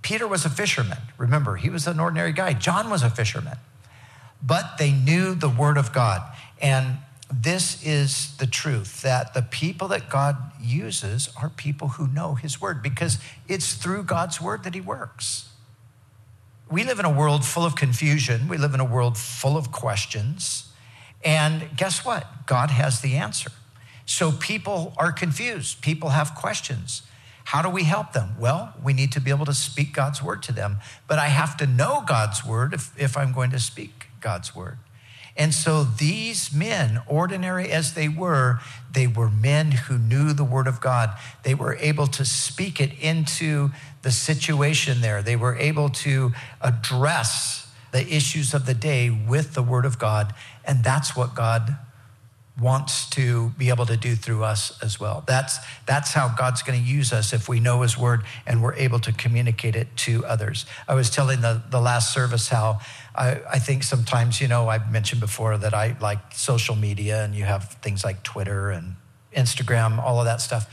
Peter 0.01 0.25
was 0.25 0.45
a 0.45 0.49
fisherman. 0.49 0.99
Remember, 1.17 1.57
he 1.57 1.69
was 1.69 1.87
an 1.87 1.99
ordinary 1.99 2.31
guy. 2.31 2.53
John 2.53 2.89
was 2.89 3.03
a 3.03 3.09
fisherman. 3.09 3.57
But 4.41 4.77
they 4.79 4.91
knew 4.91 5.35
the 5.35 5.49
word 5.49 5.77
of 5.77 5.91
God. 5.91 6.21
And 6.61 6.99
this 7.31 7.85
is 7.85 8.37
the 8.37 8.47
truth 8.47 9.01
that 9.01 9.33
the 9.33 9.41
people 9.41 9.89
that 9.89 10.09
God 10.09 10.37
uses 10.61 11.29
are 11.41 11.49
people 11.49 11.89
who 11.89 12.07
know 12.07 12.35
his 12.35 12.61
word 12.61 12.81
because 12.81 13.17
it's 13.49 13.73
through 13.73 14.03
God's 14.03 14.39
word 14.39 14.63
that 14.63 14.73
he 14.73 14.79
works. 14.79 15.49
We 16.69 16.83
live 16.83 16.99
in 16.99 17.05
a 17.05 17.11
world 17.11 17.45
full 17.45 17.65
of 17.65 17.75
confusion. 17.75 18.47
We 18.47 18.57
live 18.57 18.73
in 18.73 18.79
a 18.79 18.85
world 18.85 19.17
full 19.17 19.55
of 19.55 19.71
questions. 19.71 20.71
And 21.23 21.75
guess 21.75 22.05
what? 22.05 22.45
God 22.45 22.71
has 22.71 23.01
the 23.01 23.15
answer. 23.15 23.51
So 24.05 24.31
people 24.31 24.93
are 24.97 25.11
confused. 25.11 25.81
People 25.81 26.09
have 26.09 26.35
questions. 26.35 27.03
How 27.45 27.61
do 27.61 27.69
we 27.69 27.83
help 27.83 28.11
them? 28.11 28.35
Well, 28.37 28.73
we 28.83 28.91
need 28.93 29.13
to 29.13 29.21
be 29.21 29.31
able 29.31 29.45
to 29.45 29.53
speak 29.53 29.93
God's 29.93 30.21
word 30.21 30.43
to 30.43 30.51
them. 30.51 30.77
But 31.07 31.19
I 31.19 31.27
have 31.27 31.55
to 31.57 31.67
know 31.67 32.03
God's 32.05 32.45
word 32.45 32.73
if, 32.73 32.91
if 32.99 33.15
I'm 33.15 33.31
going 33.31 33.51
to 33.51 33.59
speak 33.59 34.07
God's 34.19 34.53
word. 34.53 34.77
And 35.37 35.53
so 35.53 35.83
these 35.83 36.51
men, 36.51 37.01
ordinary 37.07 37.71
as 37.71 37.93
they 37.93 38.09
were, 38.09 38.59
they 38.91 39.05
were 39.05 39.29
men 39.29 39.71
who 39.71 39.99
knew 39.99 40.33
the 40.33 40.43
word 40.43 40.65
of 40.65 40.81
God. 40.81 41.11
They 41.43 41.53
were 41.53 41.75
able 41.75 42.07
to 42.07 42.25
speak 42.25 42.81
it 42.81 42.91
into 42.99 43.69
the 44.01 44.11
situation 44.11 45.01
there. 45.01 45.21
They 45.21 45.35
were 45.35 45.55
able 45.55 45.89
to 45.89 46.31
address 46.59 47.71
the 47.91 48.07
issues 48.13 48.53
of 48.53 48.65
the 48.65 48.73
day 48.73 49.09
with 49.09 49.53
the 49.53 49.63
word 49.63 49.85
of 49.85 49.99
God. 49.99 50.33
And 50.65 50.83
that's 50.83 51.15
what 51.15 51.35
God 51.35 51.77
wants 52.59 53.07
to 53.11 53.49
be 53.49 53.69
able 53.69 53.85
to 53.85 53.95
do 53.95 54.15
through 54.15 54.43
us 54.43 54.77
as 54.81 54.99
well. 54.99 55.23
That's, 55.27 55.59
that's 55.85 56.13
how 56.13 56.33
God's 56.35 56.63
going 56.63 56.79
to 56.79 56.85
use 56.85 57.13
us 57.13 57.31
if 57.31 57.47
we 57.47 57.59
know 57.59 57.81
his 57.81 57.97
word 57.97 58.23
and 58.47 58.63
we're 58.63 58.73
able 58.73 58.99
to 59.01 59.11
communicate 59.11 59.75
it 59.75 59.95
to 59.97 60.25
others. 60.25 60.65
I 60.87 60.95
was 60.95 61.11
telling 61.11 61.41
the, 61.41 61.61
the 61.69 61.79
last 61.79 62.13
service 62.13 62.49
how 62.49 62.79
I, 63.17 63.41
I 63.49 63.59
think 63.59 63.83
sometimes, 63.83 64.39
you 64.39 64.47
know, 64.47 64.69
I've 64.69 64.91
mentioned 64.91 65.21
before 65.21 65.57
that 65.57 65.73
I 65.73 65.97
like 65.99 66.19
social 66.33 66.75
media 66.75 67.23
and 67.23 67.33
you 67.35 67.43
have 67.43 67.73
things 67.81 68.03
like 68.03 68.23
Twitter 68.23 68.69
and 68.69 68.95
Instagram, 69.35 69.97
all 69.99 70.19
of 70.19 70.25
that 70.25 70.41
stuff. 70.41 70.67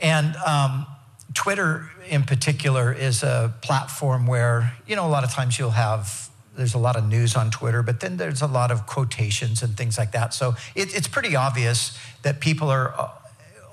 And 0.00 0.34
um, 0.36 0.86
Twitter 1.34 1.90
in 2.08 2.24
particular 2.24 2.92
is 2.92 3.22
a 3.22 3.54
platform 3.62 4.26
where, 4.26 4.76
you 4.86 4.96
know, 4.96 5.06
a 5.06 5.08
lot 5.08 5.24
of 5.24 5.30
times 5.30 5.58
you'll 5.58 5.70
have 5.70 6.30
there's 6.54 6.74
a 6.74 6.78
lot 6.78 6.96
of 6.96 7.08
news 7.08 7.34
on 7.34 7.50
Twitter, 7.50 7.82
but 7.82 8.00
then 8.00 8.18
there's 8.18 8.42
a 8.42 8.46
lot 8.46 8.70
of 8.70 8.86
quotations 8.86 9.62
and 9.62 9.74
things 9.74 9.96
like 9.96 10.12
that. 10.12 10.34
So 10.34 10.54
it, 10.74 10.94
it's 10.94 11.08
pretty 11.08 11.34
obvious 11.34 11.98
that 12.22 12.40
people 12.40 12.68
are 12.68 12.92
uh, 12.92 13.08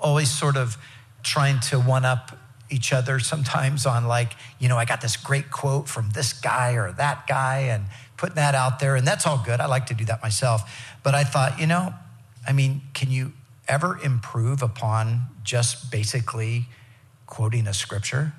always 0.00 0.30
sort 0.30 0.56
of 0.56 0.78
trying 1.22 1.60
to 1.60 1.78
one 1.78 2.06
up 2.06 2.38
each 2.70 2.92
other 2.92 3.18
sometimes 3.18 3.86
on 3.86 4.06
like, 4.06 4.32
you 4.58 4.68
know, 4.68 4.76
I 4.76 4.84
got 4.84 5.00
this 5.00 5.16
great 5.16 5.50
quote 5.50 5.88
from 5.88 6.10
this 6.10 6.32
guy 6.32 6.74
or 6.74 6.92
that 6.92 7.26
guy 7.26 7.58
and 7.58 7.86
putting 8.16 8.36
that 8.36 8.54
out 8.54 8.78
there. 8.78 8.96
And 8.96 9.06
that's 9.06 9.26
all 9.26 9.42
good. 9.44 9.60
I 9.60 9.66
like 9.66 9.86
to 9.86 9.94
do 9.94 10.04
that 10.06 10.22
myself. 10.22 10.88
But 11.02 11.14
I 11.14 11.24
thought, 11.24 11.58
you 11.58 11.66
know, 11.66 11.94
I 12.46 12.52
mean, 12.52 12.82
can 12.94 13.10
you 13.10 13.32
ever 13.68 13.98
improve 14.02 14.62
upon 14.62 15.22
just 15.42 15.90
basically 15.90 16.66
quoting 17.26 17.66
a 17.66 17.74
scripture? 17.74 18.32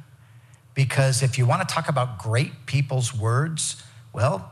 Because 0.73 1.21
if 1.21 1.37
you 1.37 1.45
want 1.45 1.67
to 1.67 1.73
talk 1.73 1.89
about 1.89 2.17
great 2.17 2.65
people's 2.65 3.13
words, 3.13 3.83
well, 4.13 4.51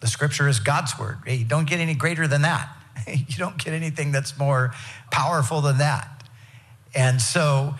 the 0.00 0.06
scripture 0.06 0.48
is 0.48 0.60
God's 0.60 0.98
word. 0.98 1.18
You 1.26 1.44
don't 1.44 1.68
get 1.68 1.80
any 1.80 1.94
greater 1.94 2.26
than 2.26 2.42
that. 2.42 2.68
You 3.06 3.36
don't 3.36 3.62
get 3.62 3.74
anything 3.74 4.10
that's 4.10 4.38
more 4.38 4.72
powerful 5.10 5.60
than 5.60 5.78
that. 5.78 6.24
And 6.94 7.20
so 7.20 7.74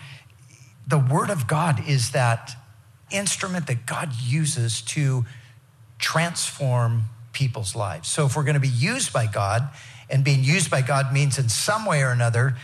the 0.87 0.97
word 0.97 1.29
of 1.29 1.47
God 1.47 1.87
is 1.87 2.11
that 2.11 2.55
instrument 3.11 3.67
that 3.67 3.85
God 3.85 4.11
uses 4.23 4.81
to 4.83 5.25
transform 5.99 7.03
people's 7.33 7.75
lives. 7.75 8.07
So 8.07 8.25
if 8.25 8.35
we're 8.35 8.43
going 8.43 8.55
to 8.55 8.59
be 8.59 8.67
used 8.67 9.13
by 9.13 9.27
God, 9.27 9.69
and 10.09 10.23
being 10.23 10.43
used 10.43 10.71
by 10.71 10.81
God 10.81 11.13
means 11.13 11.37
in 11.37 11.49
some 11.49 11.85
way 11.85 12.01
or 12.01 12.11
another 12.11 12.55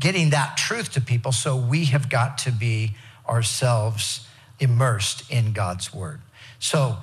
getting 0.00 0.30
that 0.30 0.56
truth 0.56 0.92
to 0.92 1.00
people, 1.00 1.32
so 1.32 1.56
we 1.56 1.86
have 1.86 2.08
got 2.08 2.38
to 2.38 2.52
be 2.52 2.94
ourselves 3.28 4.26
immersed 4.58 5.30
in 5.30 5.52
God's 5.52 5.92
word. 5.92 6.20
So, 6.58 6.96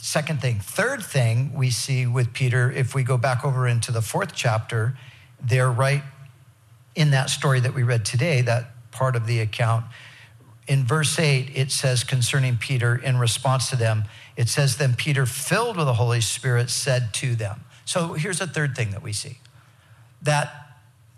second 0.00 0.40
thing. 0.40 0.60
Third 0.60 1.02
thing 1.02 1.52
we 1.54 1.70
see 1.70 2.06
with 2.06 2.32
Peter, 2.32 2.70
if 2.70 2.94
we 2.94 3.02
go 3.02 3.18
back 3.18 3.44
over 3.44 3.66
into 3.66 3.90
the 3.90 4.00
fourth 4.00 4.32
chapter, 4.34 4.96
they're 5.42 5.70
right 5.70 6.02
in 6.94 7.10
that 7.10 7.28
story 7.30 7.60
that 7.60 7.74
we 7.74 7.82
read 7.82 8.04
today, 8.04 8.40
that 8.42 8.70
part 8.90 9.16
of 9.16 9.26
the 9.26 9.40
account. 9.40 9.84
In 10.66 10.84
verse 10.84 11.18
8, 11.18 11.50
it 11.54 11.70
says 11.70 12.04
concerning 12.04 12.56
Peter, 12.56 12.96
in 12.96 13.16
response 13.16 13.70
to 13.70 13.76
them, 13.76 14.04
it 14.36 14.48
says, 14.48 14.76
Then 14.76 14.94
Peter, 14.94 15.24
filled 15.24 15.76
with 15.76 15.86
the 15.86 15.94
Holy 15.94 16.20
Spirit, 16.20 16.70
said 16.70 17.14
to 17.14 17.34
them. 17.34 17.64
So 17.84 18.12
here's 18.12 18.40
a 18.40 18.46
third 18.46 18.76
thing 18.76 18.90
that 18.90 19.02
we 19.02 19.12
see 19.12 19.38
that 20.20 20.52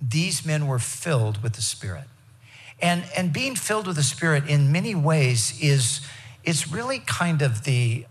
these 0.00 0.46
men 0.46 0.66
were 0.66 0.78
filled 0.78 1.42
with 1.42 1.54
the 1.54 1.62
Spirit. 1.62 2.04
And, 2.80 3.04
and 3.16 3.32
being 3.32 3.54
filled 3.54 3.86
with 3.86 3.96
the 3.96 4.02
Spirit 4.02 4.48
in 4.48 4.72
many 4.72 4.94
ways 4.94 5.58
is, 5.60 6.00
is 6.44 6.72
really 6.72 7.00
kind 7.00 7.42
of 7.42 7.64
the 7.64 8.06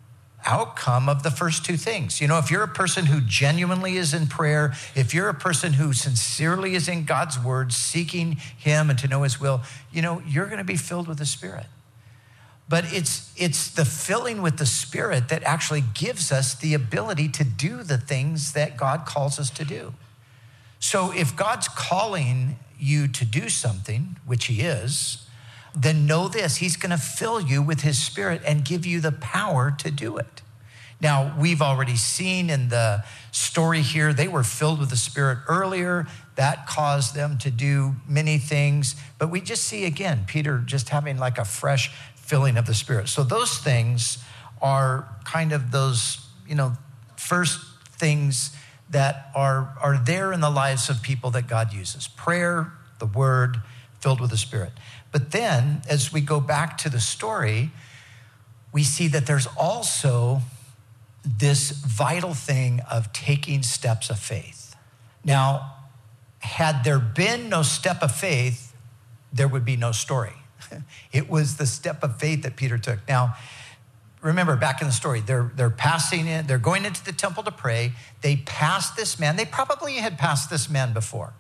outcome 0.50 1.08
of 1.08 1.22
the 1.22 1.30
first 1.30 1.64
two 1.64 1.78
things. 1.78 2.20
You 2.20 2.28
know, 2.28 2.40
if 2.40 2.50
you're 2.50 2.64
a 2.64 2.68
person 2.68 3.06
who 3.06 3.22
genuinely 3.22 3.98
is 3.98 4.14
in 4.14 4.28
prayer, 4.28 4.74
if 4.96 5.14
you're 5.14 5.30
a 5.30 5.34
person 5.34 5.74
who 5.74 5.94
sincerely 5.94 6.74
is 6.74 6.88
in 6.88 7.06
God's 7.06 7.40
word, 7.40 7.72
seeking 7.72 8.34
Him 8.58 8.90
and 8.90 8.98
to 9.00 9.08
know 9.08 9.24
His 9.24 9.40
will, 9.40 9.62
you 9.92 10.02
know, 10.02 10.22
you're 10.28 10.48
going 10.48 10.58
to 10.58 10.64
be 10.64 10.76
filled 10.76 11.08
with 11.08 11.20
the 11.20 11.26
Spirit. 11.26 11.68
But 12.68 12.92
it's, 12.94 13.32
it's 13.38 13.72
the 13.72 13.86
filling 13.86 14.42
with 14.42 14.58
the 14.58 14.66
Spirit 14.66 15.30
that 15.30 15.44
actually 15.44 15.84
gives 15.94 16.32
us 16.32 16.56
the 16.56 16.74
ability 16.74 17.30
to 17.30 17.44
do 17.44 17.84
the 17.84 17.98
things 17.98 18.54
that 18.54 18.78
God 18.78 19.06
calls 19.06 19.40
us 19.40 19.50
to 19.52 19.66
do. 19.66 19.94
So 20.80 21.12
if 21.12 21.36
God's 21.36 21.68
calling 21.68 22.58
you 22.80 23.08
to 23.08 23.26
do 23.26 23.50
something, 23.50 24.18
which 24.26 24.46
He 24.46 24.62
is, 24.62 25.26
then 25.76 26.06
know 26.06 26.28
this 26.28 26.58
He's 26.58 26.76
going 26.76 26.92
to 26.92 26.98
fill 26.98 27.40
you 27.40 27.62
with 27.62 27.82
His 27.82 28.02
Spirit 28.02 28.42
and 28.46 28.66
give 28.66 28.86
you 28.86 29.00
the 29.00 29.12
power 29.12 29.74
to 29.80 29.92
do 29.92 30.18
it. 30.18 30.42
Now, 31.02 31.34
we've 31.40 31.62
already 31.62 31.96
seen 31.96 32.50
in 32.50 32.70
the 32.70 33.06
story 33.32 33.82
here, 33.82 34.12
they 34.12 34.28
were 34.28 34.44
filled 34.44 34.80
with 34.80 34.90
the 34.90 34.98
Spirit 34.98 35.40
earlier. 35.48 36.08
That 36.36 36.68
caused 36.68 37.16
them 37.16 37.38
to 37.40 37.50
do 37.50 37.96
many 38.08 38.38
things. 38.38 38.96
But 39.18 39.30
we 39.30 39.40
just 39.40 39.64
see 39.64 39.86
again, 39.86 40.26
Peter 40.28 40.58
just 40.60 40.90
having 40.90 41.18
like 41.18 41.38
a 41.38 41.46
fresh 41.46 41.92
filling 42.16 42.58
of 42.58 42.66
the 42.66 42.74
Spirit. 42.74 43.08
So 43.08 43.24
those 43.24 43.58
things 43.58 44.24
are 44.62 45.08
kind 45.24 45.54
of 45.54 45.72
those, 45.72 46.26
you 46.48 46.56
know, 46.56 46.74
first 47.16 47.60
things 47.98 48.56
that 48.90 49.32
are, 49.36 49.76
are 49.82 49.98
there 49.98 50.34
in 50.34 50.42
the 50.42 50.50
lives 50.50 50.90
of 50.90 51.02
people 51.02 51.32
that 51.32 51.48
God 51.48 51.74
uses 51.74 52.08
prayer, 52.08 52.72
the 53.00 53.06
word, 53.06 53.62
filled 54.00 54.20
with 54.20 54.32
the 54.32 54.38
Spirit. 54.38 54.72
But 55.12 55.32
then, 55.32 55.82
as 55.90 56.14
we 56.14 56.22
go 56.22 56.40
back 56.40 56.78
to 56.80 56.90
the 56.90 57.00
story, 57.00 57.72
we 58.72 58.84
see 58.84 59.08
that 59.08 59.26
there's 59.26 59.48
also 59.58 60.42
this 61.26 61.72
vital 61.72 62.34
thing 62.34 62.82
of 62.90 63.12
taking 63.12 63.64
steps 63.64 64.10
of 64.10 64.20
faith. 64.20 64.76
Now, 65.24 65.74
had 66.40 66.84
there 66.84 67.00
been 67.00 67.50
no 67.50 67.64
step 67.64 68.02
of 68.02 68.16
faith, 68.16 68.74
there 69.34 69.48
would 69.48 69.66
be 69.66 69.76
no 69.76 69.92
story. 69.92 70.34
It 71.12 71.30
was 71.30 71.58
the 71.58 71.66
step 71.66 72.04
of 72.04 72.20
faith 72.20 72.44
that 72.44 72.56
Peter 72.56 72.78
took. 72.78 73.00
Now, 73.08 73.36
remember 74.22 74.56
back 74.56 74.82
in 74.82 74.88
the 74.88 74.94
story, 74.94 75.22
they're, 75.22 75.52
they're 75.56 75.72
passing 75.72 76.28
in, 76.28 76.46
they're 76.46 76.60
going 76.60 76.86
into 76.86 77.04
the 77.04 77.12
temple 77.12 77.42
to 77.44 77.52
pray. 77.52 77.94
They 78.22 78.38
passed 78.38 78.96
this 78.96 79.20
man. 79.20 79.36
They 79.36 79.46
probably 79.46 79.96
had 79.96 80.20
passed 80.20 80.50
this 80.52 80.70
man 80.70 80.94
before, 80.94 81.34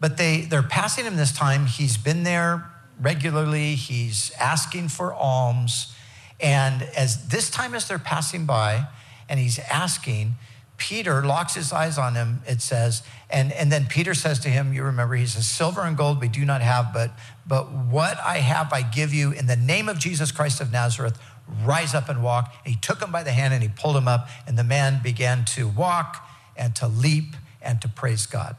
but 0.00 0.16
they, 0.16 0.40
they're 0.40 0.64
passing 0.64 1.04
him 1.04 1.16
this 1.16 1.32
time. 1.32 1.66
He's 1.66 1.96
been 1.96 2.24
there 2.24 2.71
regularly, 3.00 3.74
he's 3.74 4.32
asking 4.40 4.88
for 4.88 5.12
alms. 5.12 5.94
And 6.40 6.82
as 6.96 7.28
this 7.28 7.50
time 7.50 7.74
as 7.74 7.88
they're 7.88 7.98
passing 7.98 8.46
by 8.46 8.88
and 9.28 9.38
he's 9.38 9.58
asking, 9.58 10.34
Peter 10.76 11.24
locks 11.24 11.54
his 11.54 11.72
eyes 11.72 11.96
on 11.96 12.14
him, 12.14 12.40
it 12.46 12.60
says, 12.60 13.02
and, 13.30 13.52
and 13.52 13.70
then 13.70 13.86
Peter 13.86 14.14
says 14.14 14.40
to 14.40 14.48
him, 14.48 14.72
you 14.72 14.82
remember, 14.82 15.14
he 15.14 15.26
says, 15.26 15.46
Silver 15.46 15.82
and 15.82 15.96
gold 15.96 16.20
we 16.20 16.28
do 16.28 16.44
not 16.44 16.60
have, 16.60 16.92
but, 16.92 17.12
but 17.46 17.70
what 17.70 18.18
I 18.18 18.38
have 18.38 18.72
I 18.72 18.82
give 18.82 19.14
you 19.14 19.30
in 19.30 19.46
the 19.46 19.56
name 19.56 19.88
of 19.88 19.98
Jesus 19.98 20.32
Christ 20.32 20.60
of 20.60 20.72
Nazareth, 20.72 21.20
rise 21.62 21.94
up 21.94 22.08
and 22.08 22.22
walk. 22.22 22.52
And 22.64 22.74
he 22.74 22.80
took 22.80 23.00
him 23.00 23.12
by 23.12 23.22
the 23.22 23.32
hand 23.32 23.54
and 23.54 23.62
he 23.62 23.68
pulled 23.68 23.96
him 23.96 24.08
up, 24.08 24.28
and 24.46 24.58
the 24.58 24.64
man 24.64 25.00
began 25.02 25.44
to 25.46 25.68
walk 25.68 26.28
and 26.56 26.74
to 26.76 26.88
leap 26.88 27.36
and 27.60 27.80
to 27.80 27.88
praise 27.88 28.26
God. 28.26 28.56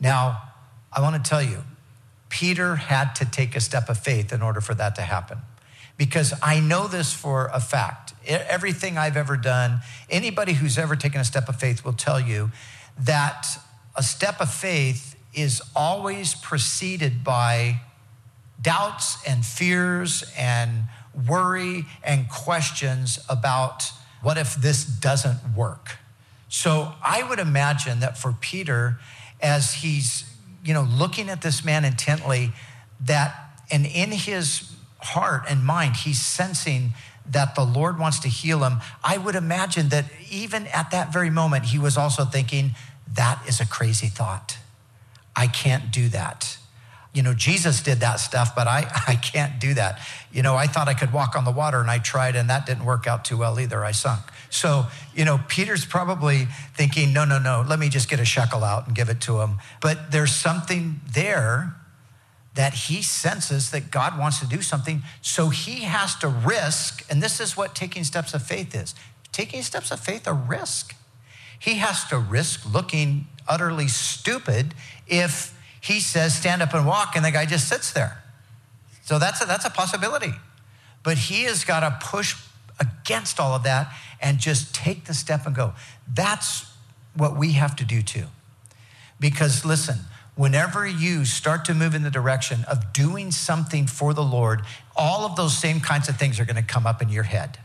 Now, 0.00 0.42
I 0.92 1.02
want 1.02 1.22
to 1.22 1.28
tell 1.28 1.42
you, 1.42 1.64
Peter 2.28 2.76
had 2.76 3.14
to 3.16 3.24
take 3.24 3.56
a 3.56 3.60
step 3.60 3.88
of 3.88 3.98
faith 3.98 4.32
in 4.32 4.42
order 4.42 4.60
for 4.60 4.74
that 4.74 4.94
to 4.96 5.02
happen. 5.02 5.38
Because 5.96 6.32
I 6.42 6.60
know 6.60 6.86
this 6.86 7.12
for 7.12 7.50
a 7.52 7.60
fact. 7.60 8.14
Everything 8.26 8.96
I've 8.96 9.16
ever 9.16 9.36
done, 9.36 9.80
anybody 10.08 10.52
who's 10.52 10.78
ever 10.78 10.94
taken 10.94 11.20
a 11.20 11.24
step 11.24 11.48
of 11.48 11.56
faith 11.56 11.84
will 11.84 11.92
tell 11.92 12.20
you 12.20 12.52
that 12.98 13.46
a 13.96 14.02
step 14.02 14.40
of 14.40 14.52
faith 14.52 15.16
is 15.34 15.62
always 15.74 16.34
preceded 16.34 17.24
by 17.24 17.80
doubts 18.60 19.18
and 19.26 19.44
fears 19.44 20.24
and 20.36 20.84
worry 21.26 21.84
and 22.04 22.28
questions 22.28 23.18
about 23.28 23.90
what 24.22 24.36
if 24.38 24.54
this 24.56 24.84
doesn't 24.84 25.56
work. 25.56 25.98
So 26.48 26.92
I 27.04 27.22
would 27.28 27.38
imagine 27.38 28.00
that 28.00 28.18
for 28.18 28.32
Peter, 28.32 28.98
as 29.40 29.74
he's 29.74 30.27
you 30.68 30.74
know, 30.74 30.82
looking 30.82 31.30
at 31.30 31.40
this 31.40 31.64
man 31.64 31.86
intently, 31.86 32.52
that, 33.00 33.58
and 33.70 33.86
in 33.86 34.12
his 34.12 34.70
heart 34.98 35.44
and 35.48 35.64
mind, 35.64 35.96
he's 35.96 36.20
sensing 36.20 36.92
that 37.24 37.54
the 37.54 37.64
Lord 37.64 37.98
wants 37.98 38.18
to 38.20 38.28
heal 38.28 38.62
him. 38.62 38.80
I 39.02 39.16
would 39.16 39.34
imagine 39.34 39.88
that 39.88 40.04
even 40.30 40.66
at 40.66 40.90
that 40.90 41.10
very 41.10 41.30
moment, 41.30 41.64
he 41.64 41.78
was 41.78 41.96
also 41.96 42.26
thinking, 42.26 42.72
that 43.14 43.42
is 43.48 43.60
a 43.60 43.66
crazy 43.66 44.08
thought. 44.08 44.58
I 45.34 45.46
can't 45.46 45.90
do 45.90 46.10
that. 46.10 46.58
You 47.14 47.22
know, 47.22 47.32
Jesus 47.32 47.80
did 47.80 48.00
that 48.00 48.16
stuff, 48.16 48.54
but 48.54 48.66
I, 48.66 48.80
I 49.08 49.14
can't 49.14 49.58
do 49.58 49.72
that. 49.72 50.00
You 50.30 50.42
know, 50.42 50.54
I 50.54 50.66
thought 50.66 50.86
I 50.86 50.92
could 50.92 51.14
walk 51.14 51.34
on 51.34 51.46
the 51.46 51.50
water 51.50 51.80
and 51.80 51.90
I 51.90 51.98
tried, 51.98 52.36
and 52.36 52.50
that 52.50 52.66
didn't 52.66 52.84
work 52.84 53.06
out 53.06 53.24
too 53.24 53.38
well 53.38 53.58
either. 53.58 53.82
I 53.82 53.92
sunk. 53.92 54.20
So, 54.50 54.86
you 55.14 55.24
know, 55.24 55.40
Peter's 55.48 55.84
probably 55.84 56.46
thinking, 56.74 57.12
no, 57.12 57.24
no, 57.24 57.38
no, 57.38 57.64
let 57.66 57.78
me 57.78 57.88
just 57.88 58.08
get 58.08 58.20
a 58.20 58.24
shekel 58.24 58.64
out 58.64 58.86
and 58.86 58.96
give 58.96 59.08
it 59.08 59.20
to 59.22 59.40
him. 59.40 59.58
But 59.80 60.10
there's 60.10 60.32
something 60.32 61.00
there 61.12 61.74
that 62.54 62.74
he 62.74 63.02
senses 63.02 63.70
that 63.70 63.90
God 63.90 64.18
wants 64.18 64.40
to 64.40 64.46
do 64.46 64.62
something. 64.62 65.02
So 65.22 65.48
he 65.50 65.82
has 65.82 66.16
to 66.16 66.28
risk, 66.28 67.06
and 67.10 67.22
this 67.22 67.40
is 67.40 67.56
what 67.56 67.74
taking 67.74 68.04
steps 68.04 68.34
of 68.34 68.42
faith 68.42 68.74
is. 68.74 68.94
Taking 69.30 69.62
steps 69.62 69.90
of 69.90 70.00
faith 70.00 70.26
are 70.26 70.34
risk. 70.34 70.96
He 71.58 71.74
has 71.74 72.04
to 72.06 72.18
risk 72.18 72.72
looking 72.72 73.26
utterly 73.46 73.88
stupid 73.88 74.74
if 75.06 75.56
he 75.80 76.00
says, 76.00 76.34
stand 76.34 76.62
up 76.62 76.74
and 76.74 76.86
walk, 76.86 77.14
and 77.14 77.24
the 77.24 77.30
guy 77.30 77.46
just 77.46 77.68
sits 77.68 77.92
there. 77.92 78.22
So 79.02 79.18
that's 79.18 79.42
a, 79.42 79.46
that's 79.46 79.64
a 79.64 79.70
possibility. 79.70 80.32
But 81.02 81.16
he 81.16 81.44
has 81.44 81.64
got 81.64 81.80
to 81.80 82.06
push 82.06 82.34
against 82.80 83.40
all 83.40 83.54
of 83.54 83.62
that 83.64 83.92
and 84.20 84.38
just 84.38 84.74
take 84.74 85.04
the 85.04 85.14
step 85.14 85.46
and 85.46 85.54
go. 85.54 85.72
That's 86.12 86.70
what 87.14 87.36
we 87.36 87.52
have 87.52 87.76
to 87.76 87.84
do 87.84 88.02
too. 88.02 88.24
Because 89.20 89.64
listen, 89.64 89.98
whenever 90.36 90.86
you 90.86 91.24
start 91.24 91.64
to 91.64 91.74
move 91.74 91.94
in 91.94 92.02
the 92.02 92.10
direction 92.10 92.64
of 92.68 92.92
doing 92.92 93.30
something 93.30 93.86
for 93.86 94.14
the 94.14 94.22
Lord, 94.22 94.62
all 94.96 95.26
of 95.26 95.36
those 95.36 95.56
same 95.56 95.80
kinds 95.80 96.08
of 96.08 96.16
things 96.16 96.38
are 96.38 96.44
going 96.44 96.56
to 96.56 96.62
come 96.62 96.86
up 96.86 97.02
in 97.02 97.08
your 97.08 97.24
head. 97.24 97.58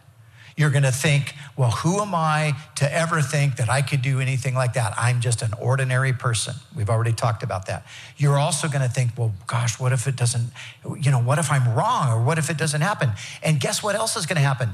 You're 0.56 0.70
going 0.70 0.84
to 0.84 0.92
think, 0.92 1.34
well, 1.58 1.72
who 1.72 2.00
am 2.00 2.14
I 2.14 2.54
to 2.76 2.92
ever 2.92 3.22
think 3.22 3.56
that 3.56 3.70
I 3.70 3.82
could 3.82 4.04
do 4.04 4.20
anything 4.20 4.54
like 4.54 4.74
that? 4.74 4.94
I'm 4.98 5.20
just 5.20 5.42
an 5.42 5.52
ordinary 5.60 6.14
person. 6.14 6.54
We've 6.76 6.90
already 6.90 7.14
talked 7.14 7.42
about 7.42 7.66
that. 7.68 7.86
You're 8.18 8.38
also 8.38 8.68
going 8.68 8.82
to 8.82 8.90
think, 8.90 9.12
well, 9.18 9.34
gosh, 9.48 9.80
what 9.80 9.94
if 9.94 10.08
it 10.08 10.16
doesn't, 10.16 10.52
you 11.00 11.10
know, 11.10 11.20
what 11.20 11.40
if 11.40 11.52
I'm 11.52 11.74
wrong 11.74 12.12
or 12.12 12.24
what 12.24 12.38
if 12.38 12.52
it 12.52 12.58
doesn't 12.58 12.82
happen? 12.82 13.12
And 13.42 13.60
guess 13.60 13.82
what 13.82 13.96
else 13.96 14.16
is 14.16 14.28
going 14.28 14.36
to 14.36 14.42
happen? 14.42 14.70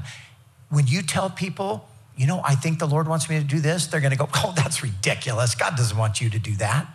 When 0.70 0.86
you 0.86 1.02
tell 1.02 1.28
people, 1.28 1.88
you 2.16 2.26
know, 2.26 2.40
I 2.44 2.54
think 2.54 2.78
the 2.78 2.86
Lord 2.86 3.06
wants 3.06 3.28
me 3.28 3.38
to 3.38 3.44
do 3.44 3.60
this, 3.60 3.86
they're 3.86 4.00
going 4.00 4.12
to 4.12 4.16
go, 4.16 4.28
oh, 4.36 4.52
that's 4.56 4.82
ridiculous. 4.82 5.54
God 5.54 5.76
doesn't 5.76 5.96
want 5.96 6.20
you 6.20 6.30
to 6.30 6.38
do 6.38 6.54
that. 6.56 6.86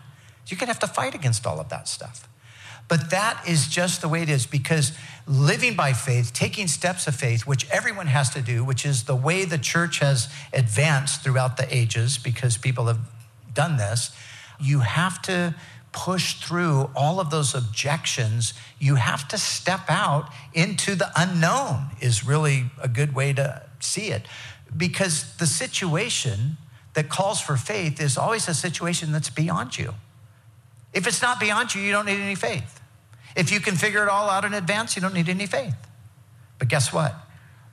You're 0.48 0.58
going 0.58 0.68
to 0.68 0.74
have 0.74 0.80
to 0.80 0.88
fight 0.88 1.16
against 1.16 1.46
all 1.46 1.60
of 1.60 1.70
that 1.70 1.88
stuff. 1.88 2.28
But 2.88 3.10
that 3.10 3.44
is 3.48 3.68
just 3.68 4.02
the 4.02 4.08
way 4.08 4.22
it 4.22 4.30
is 4.30 4.46
because 4.46 4.92
living 5.28 5.76
by 5.76 5.94
faith, 5.94 6.34
taking 6.34 6.68
steps 6.68 7.08
of 7.08 7.16
faith, 7.16 7.48
which 7.48 7.68
everyone 7.72 8.08
has 8.08 8.30
to 8.32 8.42
do, 8.42 8.64
which 8.64 8.86
is 8.86 9.06
the 9.06 9.16
way 9.16 9.44
the 9.44 9.58
church 9.58 10.00
has 10.00 10.30
advanced 10.54 11.24
throughout 11.24 11.58
the 11.58 11.76
ages 11.76 12.20
because 12.20 12.58
people 12.58 12.86
have 12.86 13.00
done 13.54 13.78
this, 13.78 14.16
you 14.60 14.80
have 14.80 15.20
to 15.24 15.56
push 15.92 16.36
through 16.36 16.90
all 16.96 17.20
of 17.20 17.32
those 17.32 17.56
objections. 17.56 18.54
You 18.80 18.96
have 18.96 19.28
to 19.30 19.38
step 19.38 19.90
out 19.90 20.30
into 20.54 20.94
the 20.94 21.10
unknown, 21.16 21.88
is 22.02 22.26
really 22.26 22.66
a 22.80 22.88
good 22.88 23.16
way 23.16 23.34
to 23.34 23.64
see 23.86 24.08
it. 24.08 24.26
Because 24.76 25.38
the 25.38 25.48
situation 25.48 26.58
that 26.94 27.10
calls 27.10 27.40
for 27.40 27.58
faith 27.58 28.02
is 28.02 28.18
always 28.18 28.48
a 28.48 28.54
situation 28.54 29.12
that's 29.12 29.30
beyond 29.30 29.78
you. 29.78 29.94
If 30.94 31.08
it's 31.08 31.22
not 31.22 31.40
beyond 31.40 31.76
you, 31.76 31.82
you 31.82 31.92
don't 31.92 32.06
need 32.06 32.20
any 32.20 32.36
faith. 32.36 32.82
If 33.36 33.52
you 33.52 33.60
can 33.60 33.76
figure 33.76 34.02
it 34.02 34.10
all 34.10 34.30
out 34.30 34.46
in 34.46 34.54
advance, 34.54 34.96
you 34.96 35.02
don't 35.02 35.14
need 35.14 35.30
any 35.30 35.46
faith. 35.46 35.76
But 36.58 36.70
guess 36.70 36.94
what? 36.94 37.14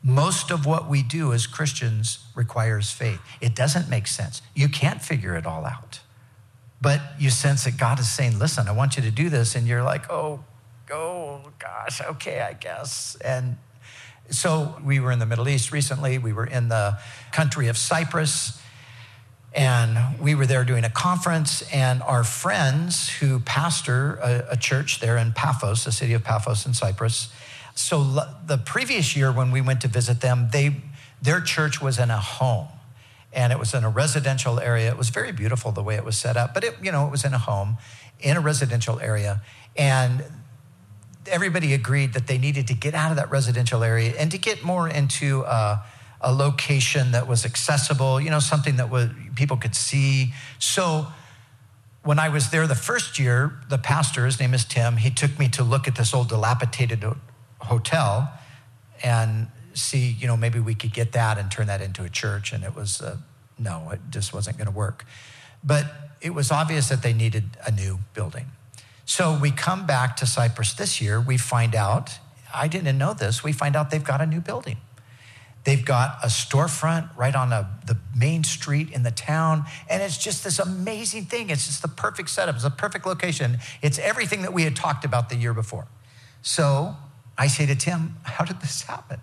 Most 0.03 0.51
of 0.51 0.67
what 0.67 0.89
we 0.89 1.05
do 1.05 1.33
as 1.33 1.47
Christians 1.47 2.25
requires 2.35 2.91
faith. 2.91 3.21
It 3.41 3.55
doesn't 3.55 3.89
make 3.89 4.09
sense. 4.09 4.43
You 4.55 4.69
can't 4.69 5.01
figure 5.01 5.37
it 5.37 5.47
all 5.47 5.65
out. 5.65 6.01
But 6.81 7.01
you 7.17 7.31
sense 7.31 7.63
that 7.65 7.77
God 7.77 8.01
is 8.01 8.11
saying, 8.11 8.41
listen, 8.41 8.67
I 8.67 8.73
want 8.73 8.97
you 8.97 9.03
to 9.05 9.13
do 9.13 9.29
this. 9.29 9.55
And 9.55 9.69
you're 9.69 9.85
like, 9.85 10.11
oh, 10.11 10.45
oh 10.91 11.53
gosh, 11.61 12.01
okay, 12.01 12.41
I 12.41 12.55
guess. 12.55 13.17
And 13.25 13.57
so 14.33 14.77
we 14.85 14.99
were 14.99 15.13
in 15.13 15.19
the 15.19 15.27
Middle 15.27 15.49
East 15.49 15.73
recently. 15.73 16.19
We 16.19 16.33
were 16.33 16.47
in 16.47 16.69
the 16.69 16.99
country 17.33 17.69
of 17.69 17.77
Cyprus 17.77 18.61
And 19.55 20.19
we 20.19 20.35
were 20.35 20.47
there 20.47 20.65
doing 20.65 20.85
a 20.85 20.91
conference, 20.91 21.63
and 21.73 22.03
our 22.03 22.25
friends 22.25 23.11
who 23.11 23.41
pastor 23.41 24.15
a, 24.17 24.53
a 24.53 24.57
church 24.57 25.01
there 25.01 25.19
in 25.19 25.33
Paphos, 25.33 25.85
the 25.85 25.93
city 25.93 26.15
of 26.15 26.25
Paphos 26.25 26.65
in 26.65 26.73
Cyprus. 26.73 27.31
So 27.75 28.03
the 28.47 28.57
previous 28.59 29.15
year 29.15 29.31
when 29.31 29.51
we 29.51 29.61
went 29.61 29.83
to 29.83 29.89
visit 29.89 30.21
them, 30.21 30.49
they, 30.53 30.77
their 31.21 31.41
church 31.41 31.83
was 31.83 31.99
in 31.99 32.11
a 32.11 32.19
home 32.19 32.69
and 33.35 33.53
it 33.53 33.59
was 33.59 33.73
in 33.73 33.83
a 33.83 33.89
residential 33.89 34.61
area. 34.61 34.91
It 34.91 34.99
was 34.99 35.09
very 35.09 35.33
beautiful 35.33 35.73
the 35.73 35.83
way 35.83 35.97
it 35.97 36.05
was 36.05 36.19
set 36.19 36.37
up, 36.37 36.53
but 36.53 36.65
it, 36.65 36.77
you 36.83 36.93
know, 36.93 37.07
it 37.07 37.11
was 37.11 37.25
in 37.25 37.33
a 37.33 37.39
home 37.39 37.79
in 38.21 38.37
a 38.37 38.41
residential 38.41 39.01
area. 39.01 39.41
And 39.75 40.23
everybody 41.27 41.75
agreed 41.75 42.15
that 42.15 42.27
they 42.27 42.39
needed 42.39 42.67
to 42.69 42.75
get 42.75 42.95
out 42.95 43.11
of 43.11 43.17
that 43.17 43.31
residential 43.31 43.83
area 43.83 44.15
and 44.19 44.31
to 44.31 44.39
get 44.39 44.65
more 44.65 44.89
into 44.89 45.43
a, 45.43 45.85
a 46.21 46.33
location 46.33 47.13
that 47.13 47.27
was 47.29 47.45
accessible, 47.45 48.21
you 48.21 48.31
know, 48.31 48.41
something 48.41 48.77
that 48.77 48.91
was, 48.91 49.11
people 49.35 49.57
could 49.57 49.75
see. 49.75 50.33
So 50.59 51.07
when 52.03 52.19
I 52.19 52.29
was 52.29 52.51
there 52.51 52.67
the 52.67 52.75
first 52.75 53.19
year, 53.19 53.61
the 53.69 53.79
pastor, 53.79 54.27
his 54.27 54.41
name 54.41 54.55
is 54.55 54.65
Tim, 54.65 54.97
he 54.97 55.11
took 55.11 55.39
me 55.39 55.49
to 55.51 55.63
look 55.63 55.87
at 55.87 55.97
this 55.97 56.13
old 56.13 56.29
dilapidated 56.29 57.05
hotel 57.61 58.33
and 59.03 59.49
see, 59.75 60.11
you 60.11 60.27
know, 60.27 60.37
maybe 60.37 60.59
we 60.59 60.75
could 60.75 60.93
get 60.93 61.13
that 61.13 61.39
and 61.39 61.51
turn 61.51 61.69
that 61.69 61.81
into 61.81 62.05
a 62.05 62.09
church. 62.09 62.53
And 62.53 62.65
it 62.65 62.75
was, 62.75 63.01
uh, 63.01 63.17
no, 63.59 63.91
it 63.91 64.01
just 64.11 64.35
wasn't 64.35 64.59
going 64.59 64.67
to 64.67 64.73
work. 64.73 65.05
But 65.63 65.87
it 66.21 66.35
was 66.35 66.51
obvious 66.51 66.89
that 66.89 67.03
they 67.03 67.13
needed 67.13 67.45
a 67.67 67.71
new 67.71 68.01
building. 68.15 68.47
So 69.05 69.37
we 69.41 69.51
come 69.51 69.87
back 69.87 70.17
to 70.17 70.27
Cyprus 70.27 70.73
this 70.75 71.01
year. 71.01 71.21
We 71.21 71.37
find 71.37 71.75
out, 71.75 72.19
I 72.55 72.69
didn't 72.69 72.97
know 72.99 73.15
this, 73.15 73.43
we 73.43 73.53
find 73.53 73.77
out 73.77 73.91
they've 73.91 74.03
got 74.03 74.21
a 74.21 74.27
new 74.27 74.41
building. 74.41 74.79
They've 75.65 75.85
got 75.85 76.19
a 76.25 76.27
storefront 76.27 77.17
right 77.17 77.35
on 77.35 77.53
a, 77.53 77.71
the 77.87 77.97
main 78.17 78.43
street 78.43 78.91
in 78.91 79.05
the 79.05 79.13
town. 79.13 79.65
And 79.89 80.03
it's 80.03 80.19
just 80.19 80.43
this 80.43 80.59
amazing 80.59 81.27
thing. 81.27 81.51
It's 81.51 81.67
just 81.67 81.83
the 81.83 81.89
perfect 81.89 82.31
setup. 82.31 82.57
It's 82.57 82.65
a 82.65 82.71
perfect 82.71 83.07
location. 83.07 83.59
It's 83.81 83.99
everything 84.01 84.43
that 84.43 84.53
we 84.53 84.65
had 84.65 84.75
talked 84.75 85.05
about 85.05 85.29
the 85.29 85.37
year 85.37 85.55
before. 85.55 85.87
So 86.43 86.97
I 87.39 87.47
say 87.47 87.67
to 87.67 87.77
Tim, 87.77 88.17
How 88.25 88.45
did 88.45 88.61
this 88.61 88.83
happen? 88.83 89.21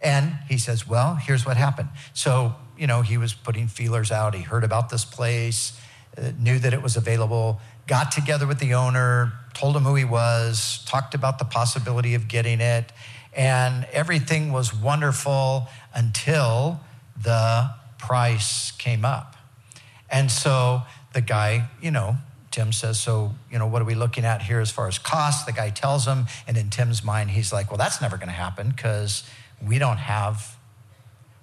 And 0.00 0.38
he 0.48 0.58
says, 0.58 0.86
Well, 0.86 1.16
here's 1.16 1.44
what 1.44 1.56
happened. 1.56 1.88
So, 2.12 2.54
you 2.78 2.86
know, 2.86 3.02
he 3.02 3.18
was 3.18 3.34
putting 3.34 3.66
feelers 3.66 4.12
out. 4.12 4.34
He 4.34 4.42
heard 4.42 4.62
about 4.62 4.90
this 4.90 5.04
place, 5.04 5.78
uh, 6.16 6.30
knew 6.38 6.60
that 6.60 6.72
it 6.72 6.82
was 6.82 6.96
available, 6.96 7.60
got 7.86 8.12
together 8.12 8.46
with 8.46 8.58
the 8.58 8.74
owner, 8.74 9.32
told 9.52 9.76
him 9.76 9.82
who 9.82 9.94
he 9.94 10.04
was, 10.04 10.84
talked 10.86 11.14
about 11.14 11.38
the 11.38 11.44
possibility 11.44 12.14
of 12.14 12.28
getting 12.28 12.60
it. 12.60 12.92
And 13.34 13.86
everything 13.92 14.52
was 14.52 14.74
wonderful 14.74 15.68
until 15.94 16.80
the 17.20 17.70
price 17.98 18.70
came 18.72 19.04
up. 19.04 19.36
And 20.10 20.30
so 20.30 20.82
the 21.12 21.20
guy, 21.20 21.68
you 21.80 21.90
know, 21.90 22.16
Tim 22.50 22.70
says, 22.72 23.00
So, 23.00 23.34
you 23.50 23.58
know, 23.58 23.66
what 23.66 23.82
are 23.82 23.84
we 23.84 23.96
looking 23.96 24.24
at 24.24 24.42
here 24.42 24.60
as 24.60 24.70
far 24.70 24.86
as 24.86 24.98
cost? 24.98 25.46
The 25.46 25.52
guy 25.52 25.70
tells 25.70 26.06
him. 26.06 26.26
And 26.46 26.56
in 26.56 26.70
Tim's 26.70 27.02
mind, 27.02 27.30
he's 27.30 27.52
like, 27.52 27.70
Well, 27.70 27.78
that's 27.78 28.00
never 28.00 28.16
going 28.16 28.28
to 28.28 28.34
happen 28.34 28.70
because 28.70 29.28
we 29.60 29.78
don't 29.78 29.96
have, 29.96 30.56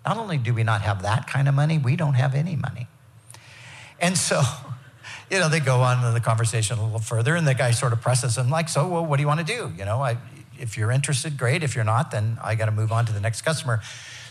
not 0.06 0.17
only 0.17 0.38
do 0.38 0.54
we 0.54 0.63
not 0.63 0.82
have 0.82 1.01
that 1.01 1.27
kind 1.27 1.49
of 1.49 1.54
money, 1.54 1.77
we 1.77 1.97
don't 1.97 2.13
have 2.13 2.34
any 2.34 2.56
money. 2.56 2.88
And 3.99 4.17
so, 4.17 4.41
you 5.32 5.39
know, 5.39 5.48
they 5.48 5.62
go 5.62 5.80
on 5.80 6.06
in 6.06 6.13
the 6.13 6.20
conversation 6.20 6.78
a 6.78 6.84
little 6.84 7.00
further, 7.00 7.36
and 7.36 7.48
the 7.48 7.54
guy 7.54 7.72
sort 7.72 7.94
of 7.94 8.02
presses 8.02 8.38
him, 8.38 8.50
like, 8.50 8.67
so, 8.67 8.86
well, 8.86 9.06
what 9.06 9.15
do 9.15 9.22
you 9.22 9.28
want 9.28 9.39
to 9.39 9.46
do? 9.46 9.72
You 9.78 9.86
know, 9.86 10.02
I, 10.02 10.17
if 10.60 10.78
you're 10.78 10.91
interested, 10.91 11.38
great. 11.38 11.63
If 11.63 11.74
you're 11.74 11.86
not, 11.86 12.12
then 12.12 12.38
I 12.44 12.56
got 12.56 12.65
to 12.65 12.72
move 12.72 12.91
on 12.91 13.06
to 13.06 13.13
the 13.13 13.22
next 13.22 13.44
customer. 13.44 13.80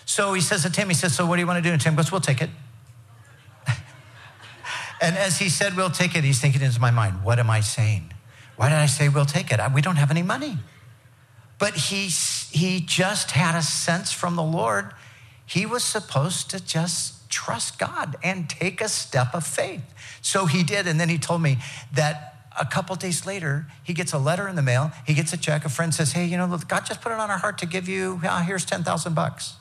So 0.04 0.34
he 0.34 0.42
says 0.42 0.62
to 0.62 0.70
Tim, 0.70 0.88
he 0.88 0.94
says, 0.94 1.14
so 1.14 1.24
what 1.24 1.36
do 1.36 1.40
you 1.40 1.46
want 1.46 1.56
to 1.56 1.66
do? 1.66 1.72
And 1.72 1.80
Tim 1.80 1.94
goes, 1.94 2.12
we'll 2.12 2.20
take 2.20 2.42
it. 2.42 2.50
and 5.00 5.16
as 5.16 5.38
he 5.38 5.48
said, 5.48 5.74
we'll 5.74 5.88
take 5.88 6.14
it, 6.14 6.22
he's 6.22 6.38
thinking 6.38 6.60
in 6.60 6.70
my 6.78 6.90
mind, 6.90 7.24
what 7.24 7.38
am 7.38 7.48
I 7.48 7.60
saying? 7.60 8.12
Why 8.56 8.68
did 8.68 8.76
I 8.76 8.86
say 8.86 9.08
we'll 9.08 9.24
take 9.24 9.50
it? 9.50 9.60
We 9.74 9.80
don't 9.80 9.96
have 9.96 10.10
any 10.10 10.22
money. 10.22 10.58
But 11.58 11.74
he, 11.74 12.08
he 12.08 12.80
just 12.80 13.30
had 13.30 13.56
a 13.56 13.62
sense 13.62 14.12
from 14.12 14.36
the 14.36 14.42
Lord. 14.42 14.92
He 15.46 15.64
was 15.64 15.82
supposed 15.82 16.50
to 16.50 16.62
just 16.62 17.19
trust 17.30 17.78
God 17.78 18.16
and 18.22 18.50
take 18.50 18.80
a 18.80 18.88
step 18.88 19.34
of 19.34 19.46
faith. 19.46 19.82
So 20.20 20.46
he 20.46 20.62
did. 20.62 20.86
And 20.86 21.00
then 21.00 21.08
he 21.08 21.18
told 21.18 21.40
me 21.40 21.58
that 21.94 22.30
a 22.60 22.66
couple 22.66 22.94
days 22.96 23.26
later, 23.26 23.66
he 23.82 23.94
gets 23.94 24.12
a 24.12 24.18
letter 24.18 24.48
in 24.48 24.56
the 24.56 24.62
mail. 24.62 24.90
He 25.06 25.14
gets 25.14 25.32
a 25.32 25.36
check. 25.36 25.64
A 25.64 25.68
friend 25.68 25.94
says, 25.94 26.12
Hey, 26.12 26.26
you 26.26 26.36
know, 26.36 26.58
God 26.68 26.84
just 26.84 27.00
put 27.00 27.12
it 27.12 27.18
on 27.18 27.30
our 27.30 27.38
heart 27.38 27.58
to 27.58 27.66
give 27.66 27.88
you, 27.88 28.20
uh, 28.24 28.42
here's 28.42 28.64
10,000 28.64 29.14
bucks. 29.14 29.54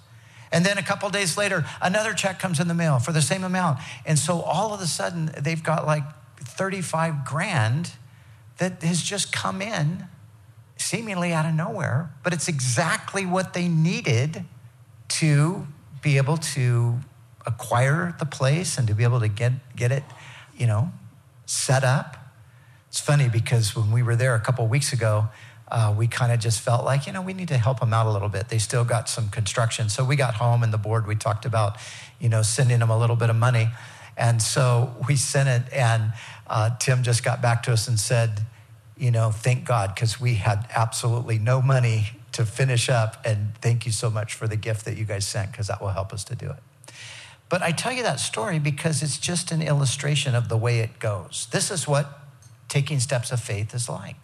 And 0.51 0.65
then 0.65 0.77
a 0.77 0.83
couple 0.83 1.07
days 1.09 1.37
later, 1.37 1.65
another 1.81 2.13
check 2.13 2.39
comes 2.39 2.59
in 2.59 2.67
the 2.67 2.73
mail 2.73 2.99
for 2.99 3.11
the 3.11 3.21
same 3.21 3.43
amount. 3.43 3.79
And 4.05 4.17
so 4.17 4.41
all 4.41 4.73
of 4.73 4.81
a 4.81 4.87
sudden, 4.87 5.31
they've 5.39 5.63
got 5.63 5.85
like 5.85 6.03
35 6.39 7.23
grand 7.23 7.91
that 8.57 8.81
has 8.81 9.01
just 9.01 9.31
come 9.31 9.61
in 9.61 10.07
seemingly 10.75 11.33
out 11.33 11.45
of 11.45 11.53
nowhere, 11.53 12.11
but 12.23 12.33
it's 12.33 12.47
exactly 12.47 13.25
what 13.25 13.53
they 13.53 13.67
needed 13.67 14.43
to 15.07 15.67
be 16.01 16.17
able 16.17 16.37
to 16.37 16.99
acquire 17.45 18.15
the 18.19 18.25
place 18.25 18.77
and 18.77 18.87
to 18.87 18.93
be 18.93 19.03
able 19.03 19.19
to 19.19 19.27
get, 19.27 19.53
get 19.75 19.91
it, 19.91 20.03
you 20.57 20.67
know, 20.67 20.91
set 21.45 21.83
up. 21.83 22.17
It's 22.89 22.99
funny 22.99 23.29
because 23.29 23.75
when 23.75 23.91
we 23.91 24.03
were 24.03 24.15
there 24.15 24.35
a 24.35 24.39
couple 24.39 24.67
weeks 24.67 24.93
ago, 24.93 25.29
uh, 25.71 25.93
we 25.95 26.07
kind 26.07 26.31
of 26.31 26.39
just 26.39 26.59
felt 26.59 26.83
like, 26.83 27.05
you 27.05 27.13
know, 27.13 27.21
we 27.21 27.33
need 27.33 27.49
to 27.49 27.57
help 27.57 27.79
them 27.79 27.93
out 27.93 28.07
a 28.07 28.11
little 28.11 28.29
bit. 28.29 28.49
They 28.49 28.57
still 28.57 28.83
got 28.83 29.07
some 29.07 29.29
construction. 29.29 29.89
So 29.89 30.03
we 30.03 30.15
got 30.15 30.33
home 30.35 30.63
and 30.63 30.73
the 30.73 30.79
board, 30.79 31.05
we 31.05 31.15
talked 31.15 31.45
about, 31.45 31.77
you 32.19 32.27
know, 32.27 32.41
sending 32.41 32.79
them 32.79 32.89
a 32.89 32.97
little 32.97 33.15
bit 33.15 33.29
of 33.29 33.35
money. 33.35 33.69
And 34.17 34.41
so 34.41 34.95
we 35.07 35.15
sent 35.15 35.47
it, 35.47 35.71
and 35.71 36.11
uh, 36.47 36.71
Tim 36.79 37.03
just 37.03 37.23
got 37.23 37.41
back 37.41 37.63
to 37.63 37.71
us 37.71 37.87
and 37.87 37.97
said, 37.97 38.41
you 38.97 39.11
know, 39.11 39.31
thank 39.31 39.63
God, 39.63 39.95
because 39.95 40.19
we 40.19 40.33
had 40.33 40.67
absolutely 40.75 41.39
no 41.39 41.61
money 41.61 42.07
to 42.33 42.45
finish 42.45 42.89
up. 42.89 43.23
And 43.23 43.55
thank 43.61 43.85
you 43.85 43.93
so 43.93 44.09
much 44.09 44.33
for 44.33 44.45
the 44.45 44.57
gift 44.57 44.83
that 44.85 44.97
you 44.97 45.05
guys 45.05 45.25
sent, 45.25 45.51
because 45.51 45.67
that 45.67 45.81
will 45.81 45.89
help 45.89 46.11
us 46.11 46.25
to 46.25 46.35
do 46.35 46.49
it. 46.49 46.68
But 47.49 47.63
I 47.63 47.71
tell 47.71 47.91
you 47.91 48.03
that 48.03 48.19
story 48.19 48.59
because 48.59 49.01
it's 49.01 49.17
just 49.17 49.51
an 49.51 49.61
illustration 49.61 50.35
of 50.35 50.49
the 50.49 50.57
way 50.57 50.79
it 50.79 50.99
goes. 50.99 51.47
This 51.51 51.71
is 51.71 51.87
what 51.87 52.19
taking 52.67 52.99
steps 52.99 53.31
of 53.31 53.41
faith 53.41 53.73
is 53.73 53.89
like. 53.89 54.15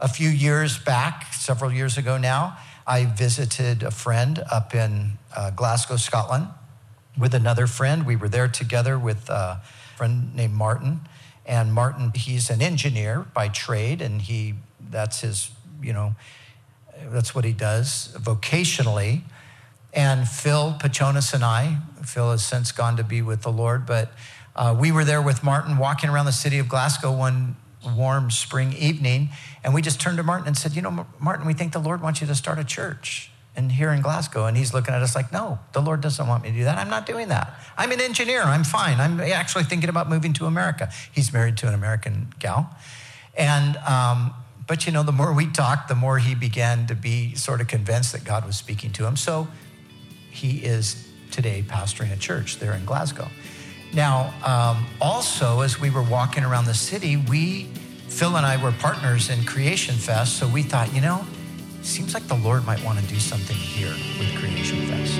A 0.00 0.08
few 0.08 0.28
years 0.28 0.78
back, 0.78 1.32
several 1.32 1.72
years 1.72 1.96
ago 1.96 2.18
now, 2.18 2.58
I 2.86 3.04
visited 3.04 3.82
a 3.82 3.90
friend 3.90 4.42
up 4.50 4.74
in 4.74 5.18
uh, 5.36 5.50
Glasgow, 5.50 5.96
Scotland, 5.96 6.48
with 7.16 7.34
another 7.34 7.66
friend. 7.66 8.06
We 8.06 8.16
were 8.16 8.28
there 8.28 8.48
together 8.48 8.98
with 8.98 9.28
a 9.28 9.60
friend 9.96 10.34
named 10.34 10.54
Martin. 10.54 11.00
And 11.46 11.72
Martin, 11.72 12.12
he's 12.14 12.50
an 12.50 12.60
engineer 12.60 13.26
by 13.34 13.48
trade, 13.48 14.02
and 14.02 14.20
he 14.20 14.54
that's 14.90 15.20
his, 15.20 15.50
you 15.82 15.92
know, 15.92 16.14
that's 17.06 17.34
what 17.34 17.44
he 17.44 17.52
does 17.52 18.14
vocationally. 18.18 19.22
And 19.92 20.28
Phil 20.28 20.76
Pachonis 20.78 21.32
and 21.32 21.44
I, 21.44 21.78
Phil 22.04 22.30
has 22.30 22.44
since 22.44 22.72
gone 22.72 22.96
to 22.96 23.04
be 23.04 23.22
with 23.22 23.42
the 23.42 23.50
Lord, 23.52 23.86
but 23.86 24.12
uh, 24.54 24.76
we 24.78 24.92
were 24.92 25.04
there 25.04 25.22
with 25.22 25.42
Martin 25.42 25.78
walking 25.78 26.10
around 26.10 26.26
the 26.26 26.32
city 26.32 26.58
of 26.58 26.68
Glasgow 26.68 27.12
one 27.12 27.56
warm 27.96 28.30
spring 28.30 28.72
evening, 28.72 29.30
and 29.64 29.72
we 29.72 29.80
just 29.80 30.00
turned 30.00 30.16
to 30.18 30.22
Martin 30.22 30.46
and 30.46 30.56
said, 30.56 30.74
You 30.74 30.82
know, 30.82 31.06
Martin, 31.20 31.46
we 31.46 31.54
think 31.54 31.72
the 31.72 31.78
Lord 31.78 32.02
wants 32.02 32.20
you 32.20 32.26
to 32.26 32.34
start 32.34 32.58
a 32.58 32.64
church 32.64 33.30
and 33.58 33.72
here 33.72 33.90
in 33.90 34.00
Glasgow. 34.00 34.46
And 34.46 34.56
he's 34.56 34.72
looking 34.72 34.94
at 34.94 35.02
us 35.02 35.16
like, 35.16 35.32
no, 35.32 35.58
the 35.72 35.80
Lord 35.80 36.00
doesn't 36.00 36.26
want 36.26 36.44
me 36.44 36.50
to 36.50 36.56
do 36.56 36.64
that. 36.64 36.78
I'm 36.78 36.88
not 36.88 37.06
doing 37.06 37.28
that. 37.28 37.58
I'm 37.76 37.90
an 37.90 38.00
engineer. 38.00 38.42
I'm 38.42 38.62
fine. 38.62 39.00
I'm 39.00 39.20
actually 39.20 39.64
thinking 39.64 39.90
about 39.90 40.08
moving 40.08 40.32
to 40.34 40.46
America. 40.46 40.90
He's 41.12 41.32
married 41.32 41.56
to 41.58 41.68
an 41.68 41.74
American 41.74 42.32
gal. 42.38 42.70
And, 43.36 43.76
um, 43.78 44.32
but 44.68 44.86
you 44.86 44.92
know, 44.92 45.02
the 45.02 45.12
more 45.12 45.32
we 45.32 45.46
talked, 45.46 45.88
the 45.88 45.96
more 45.96 46.18
he 46.18 46.36
began 46.36 46.86
to 46.86 46.94
be 46.94 47.34
sort 47.34 47.60
of 47.60 47.66
convinced 47.66 48.12
that 48.12 48.24
God 48.24 48.46
was 48.46 48.56
speaking 48.56 48.92
to 48.92 49.06
him. 49.06 49.16
So 49.16 49.48
he 50.30 50.58
is 50.58 51.08
today 51.30 51.64
pastoring 51.66 52.12
a 52.12 52.16
church 52.16 52.58
there 52.58 52.72
in 52.72 52.84
Glasgow. 52.84 53.28
Now, 53.92 54.34
um, 54.44 54.86
also, 55.00 55.60
as 55.60 55.80
we 55.80 55.90
were 55.90 56.02
walking 56.02 56.44
around 56.44 56.66
the 56.66 56.74
city, 56.74 57.16
we, 57.16 57.64
Phil 58.08 58.36
and 58.36 58.44
I 58.44 58.62
were 58.62 58.72
partners 58.72 59.30
in 59.30 59.44
Creation 59.44 59.94
Fest. 59.94 60.36
So 60.38 60.46
we 60.46 60.62
thought, 60.62 60.94
you 60.94 61.00
know, 61.00 61.24
seems 61.82 62.12
like 62.12 62.26
the 62.28 62.36
Lord 62.36 62.66
might 62.66 62.82
want 62.84 62.98
to 62.98 63.06
do 63.06 63.18
something 63.18 63.56
here 63.56 63.94
with 64.18 64.34
Creation 64.36 64.86
Fest. 64.86 65.14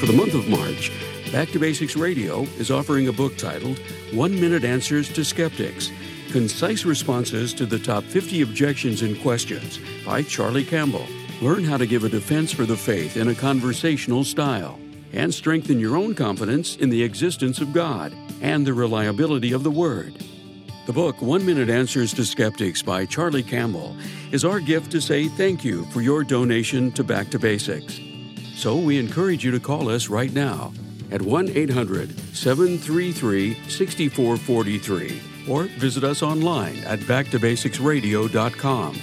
For 0.00 0.06
the 0.06 0.12
month 0.12 0.34
of 0.34 0.48
March, 0.48 0.90
Back 1.32 1.50
to 1.50 1.58
Basics 1.58 1.94
Radio 1.94 2.44
is 2.56 2.70
offering 2.70 3.08
a 3.08 3.12
book 3.12 3.36
titled 3.36 3.78
One 4.14 4.34
Minute 4.40 4.64
Answers 4.64 5.12
to 5.12 5.22
Skeptics 5.22 5.90
Concise 6.32 6.86
Responses 6.86 7.52
to 7.54 7.66
the 7.66 7.78
Top 7.78 8.02
50 8.02 8.40
Objections 8.40 9.02
and 9.02 9.20
Questions 9.20 9.78
by 10.06 10.22
Charlie 10.22 10.64
Campbell. 10.64 11.06
Learn 11.42 11.64
how 11.64 11.76
to 11.76 11.86
give 11.86 12.04
a 12.04 12.08
defense 12.08 12.50
for 12.50 12.64
the 12.64 12.78
faith 12.78 13.18
in 13.18 13.28
a 13.28 13.34
conversational 13.34 14.24
style 14.24 14.80
and 15.12 15.32
strengthen 15.32 15.78
your 15.78 15.98
own 15.98 16.14
confidence 16.14 16.76
in 16.76 16.88
the 16.88 17.02
existence 17.02 17.60
of 17.60 17.74
God 17.74 18.14
and 18.40 18.66
the 18.66 18.72
reliability 18.72 19.52
of 19.52 19.64
the 19.64 19.70
Word. 19.70 20.14
The 20.86 20.94
book, 20.94 21.20
One 21.20 21.44
Minute 21.44 21.68
Answers 21.68 22.14
to 22.14 22.24
Skeptics 22.24 22.80
by 22.80 23.04
Charlie 23.04 23.42
Campbell, 23.42 23.94
is 24.32 24.46
our 24.46 24.60
gift 24.60 24.90
to 24.92 25.00
say 25.02 25.28
thank 25.28 25.62
you 25.62 25.84
for 25.86 26.00
your 26.00 26.24
donation 26.24 26.90
to 26.92 27.04
Back 27.04 27.28
to 27.32 27.38
Basics. 27.38 28.00
So 28.54 28.76
we 28.76 28.98
encourage 28.98 29.44
you 29.44 29.50
to 29.50 29.60
call 29.60 29.90
us 29.90 30.08
right 30.08 30.32
now 30.32 30.72
at 31.10 31.22
1 31.22 31.50
800 31.50 32.18
733 32.34 33.54
6443 33.68 35.22
or 35.48 35.64
visit 35.64 36.04
us 36.04 36.22
online 36.22 36.78
at 36.84 37.00
backtobasicsradio.com. 37.00 38.98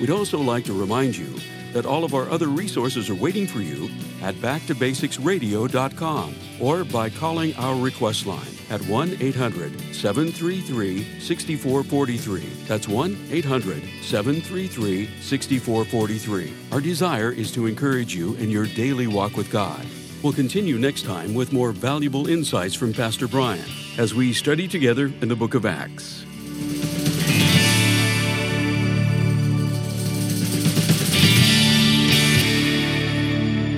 We'd 0.00 0.10
also 0.10 0.38
like 0.38 0.64
to 0.64 0.72
remind 0.72 1.16
you 1.16 1.34
that 1.72 1.86
all 1.86 2.04
of 2.04 2.14
our 2.14 2.28
other 2.30 2.48
resources 2.48 3.08
are 3.10 3.14
waiting 3.14 3.46
for 3.46 3.60
you 3.60 3.88
at 4.22 4.34
backtobasicsradio.com 4.36 6.34
or 6.60 6.84
by 6.84 7.10
calling 7.10 7.54
our 7.56 7.76
request 7.76 8.26
line 8.26 8.40
at 8.70 8.80
1 8.86 9.18
800 9.20 9.78
733 9.94 11.20
6443. 11.20 12.40
That's 12.66 12.88
1 12.88 13.28
800 13.30 13.82
733 14.02 15.08
6443. 15.20 16.52
Our 16.72 16.80
desire 16.80 17.32
is 17.32 17.52
to 17.52 17.66
encourage 17.66 18.14
you 18.14 18.34
in 18.34 18.50
your 18.50 18.66
daily 18.66 19.06
walk 19.06 19.36
with 19.36 19.50
God. 19.50 19.86
We'll 20.22 20.32
continue 20.34 20.78
next 20.78 21.06
time 21.06 21.32
with 21.32 21.50
more 21.50 21.72
valuable 21.72 22.28
insights 22.28 22.74
from 22.74 22.92
Pastor 22.92 23.26
Brian 23.26 23.64
as 23.96 24.14
we 24.14 24.34
study 24.34 24.68
together 24.68 25.06
in 25.06 25.28
the 25.28 25.36
book 25.36 25.54
of 25.54 25.64
Acts. 25.64 26.24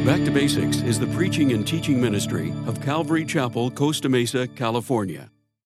Back 0.05 0.25
to 0.25 0.33
Basics 0.33 0.83
is 0.83 0.99
the 0.99 1.07
preaching 1.15 1.53
and 1.53 1.65
teaching 1.65 2.01
ministry 2.01 2.53
of 2.67 2.83
Calvary 2.83 3.25
Chapel, 3.25 3.71
Costa 3.71 4.09
Mesa, 4.09 4.49
California. 4.49 5.32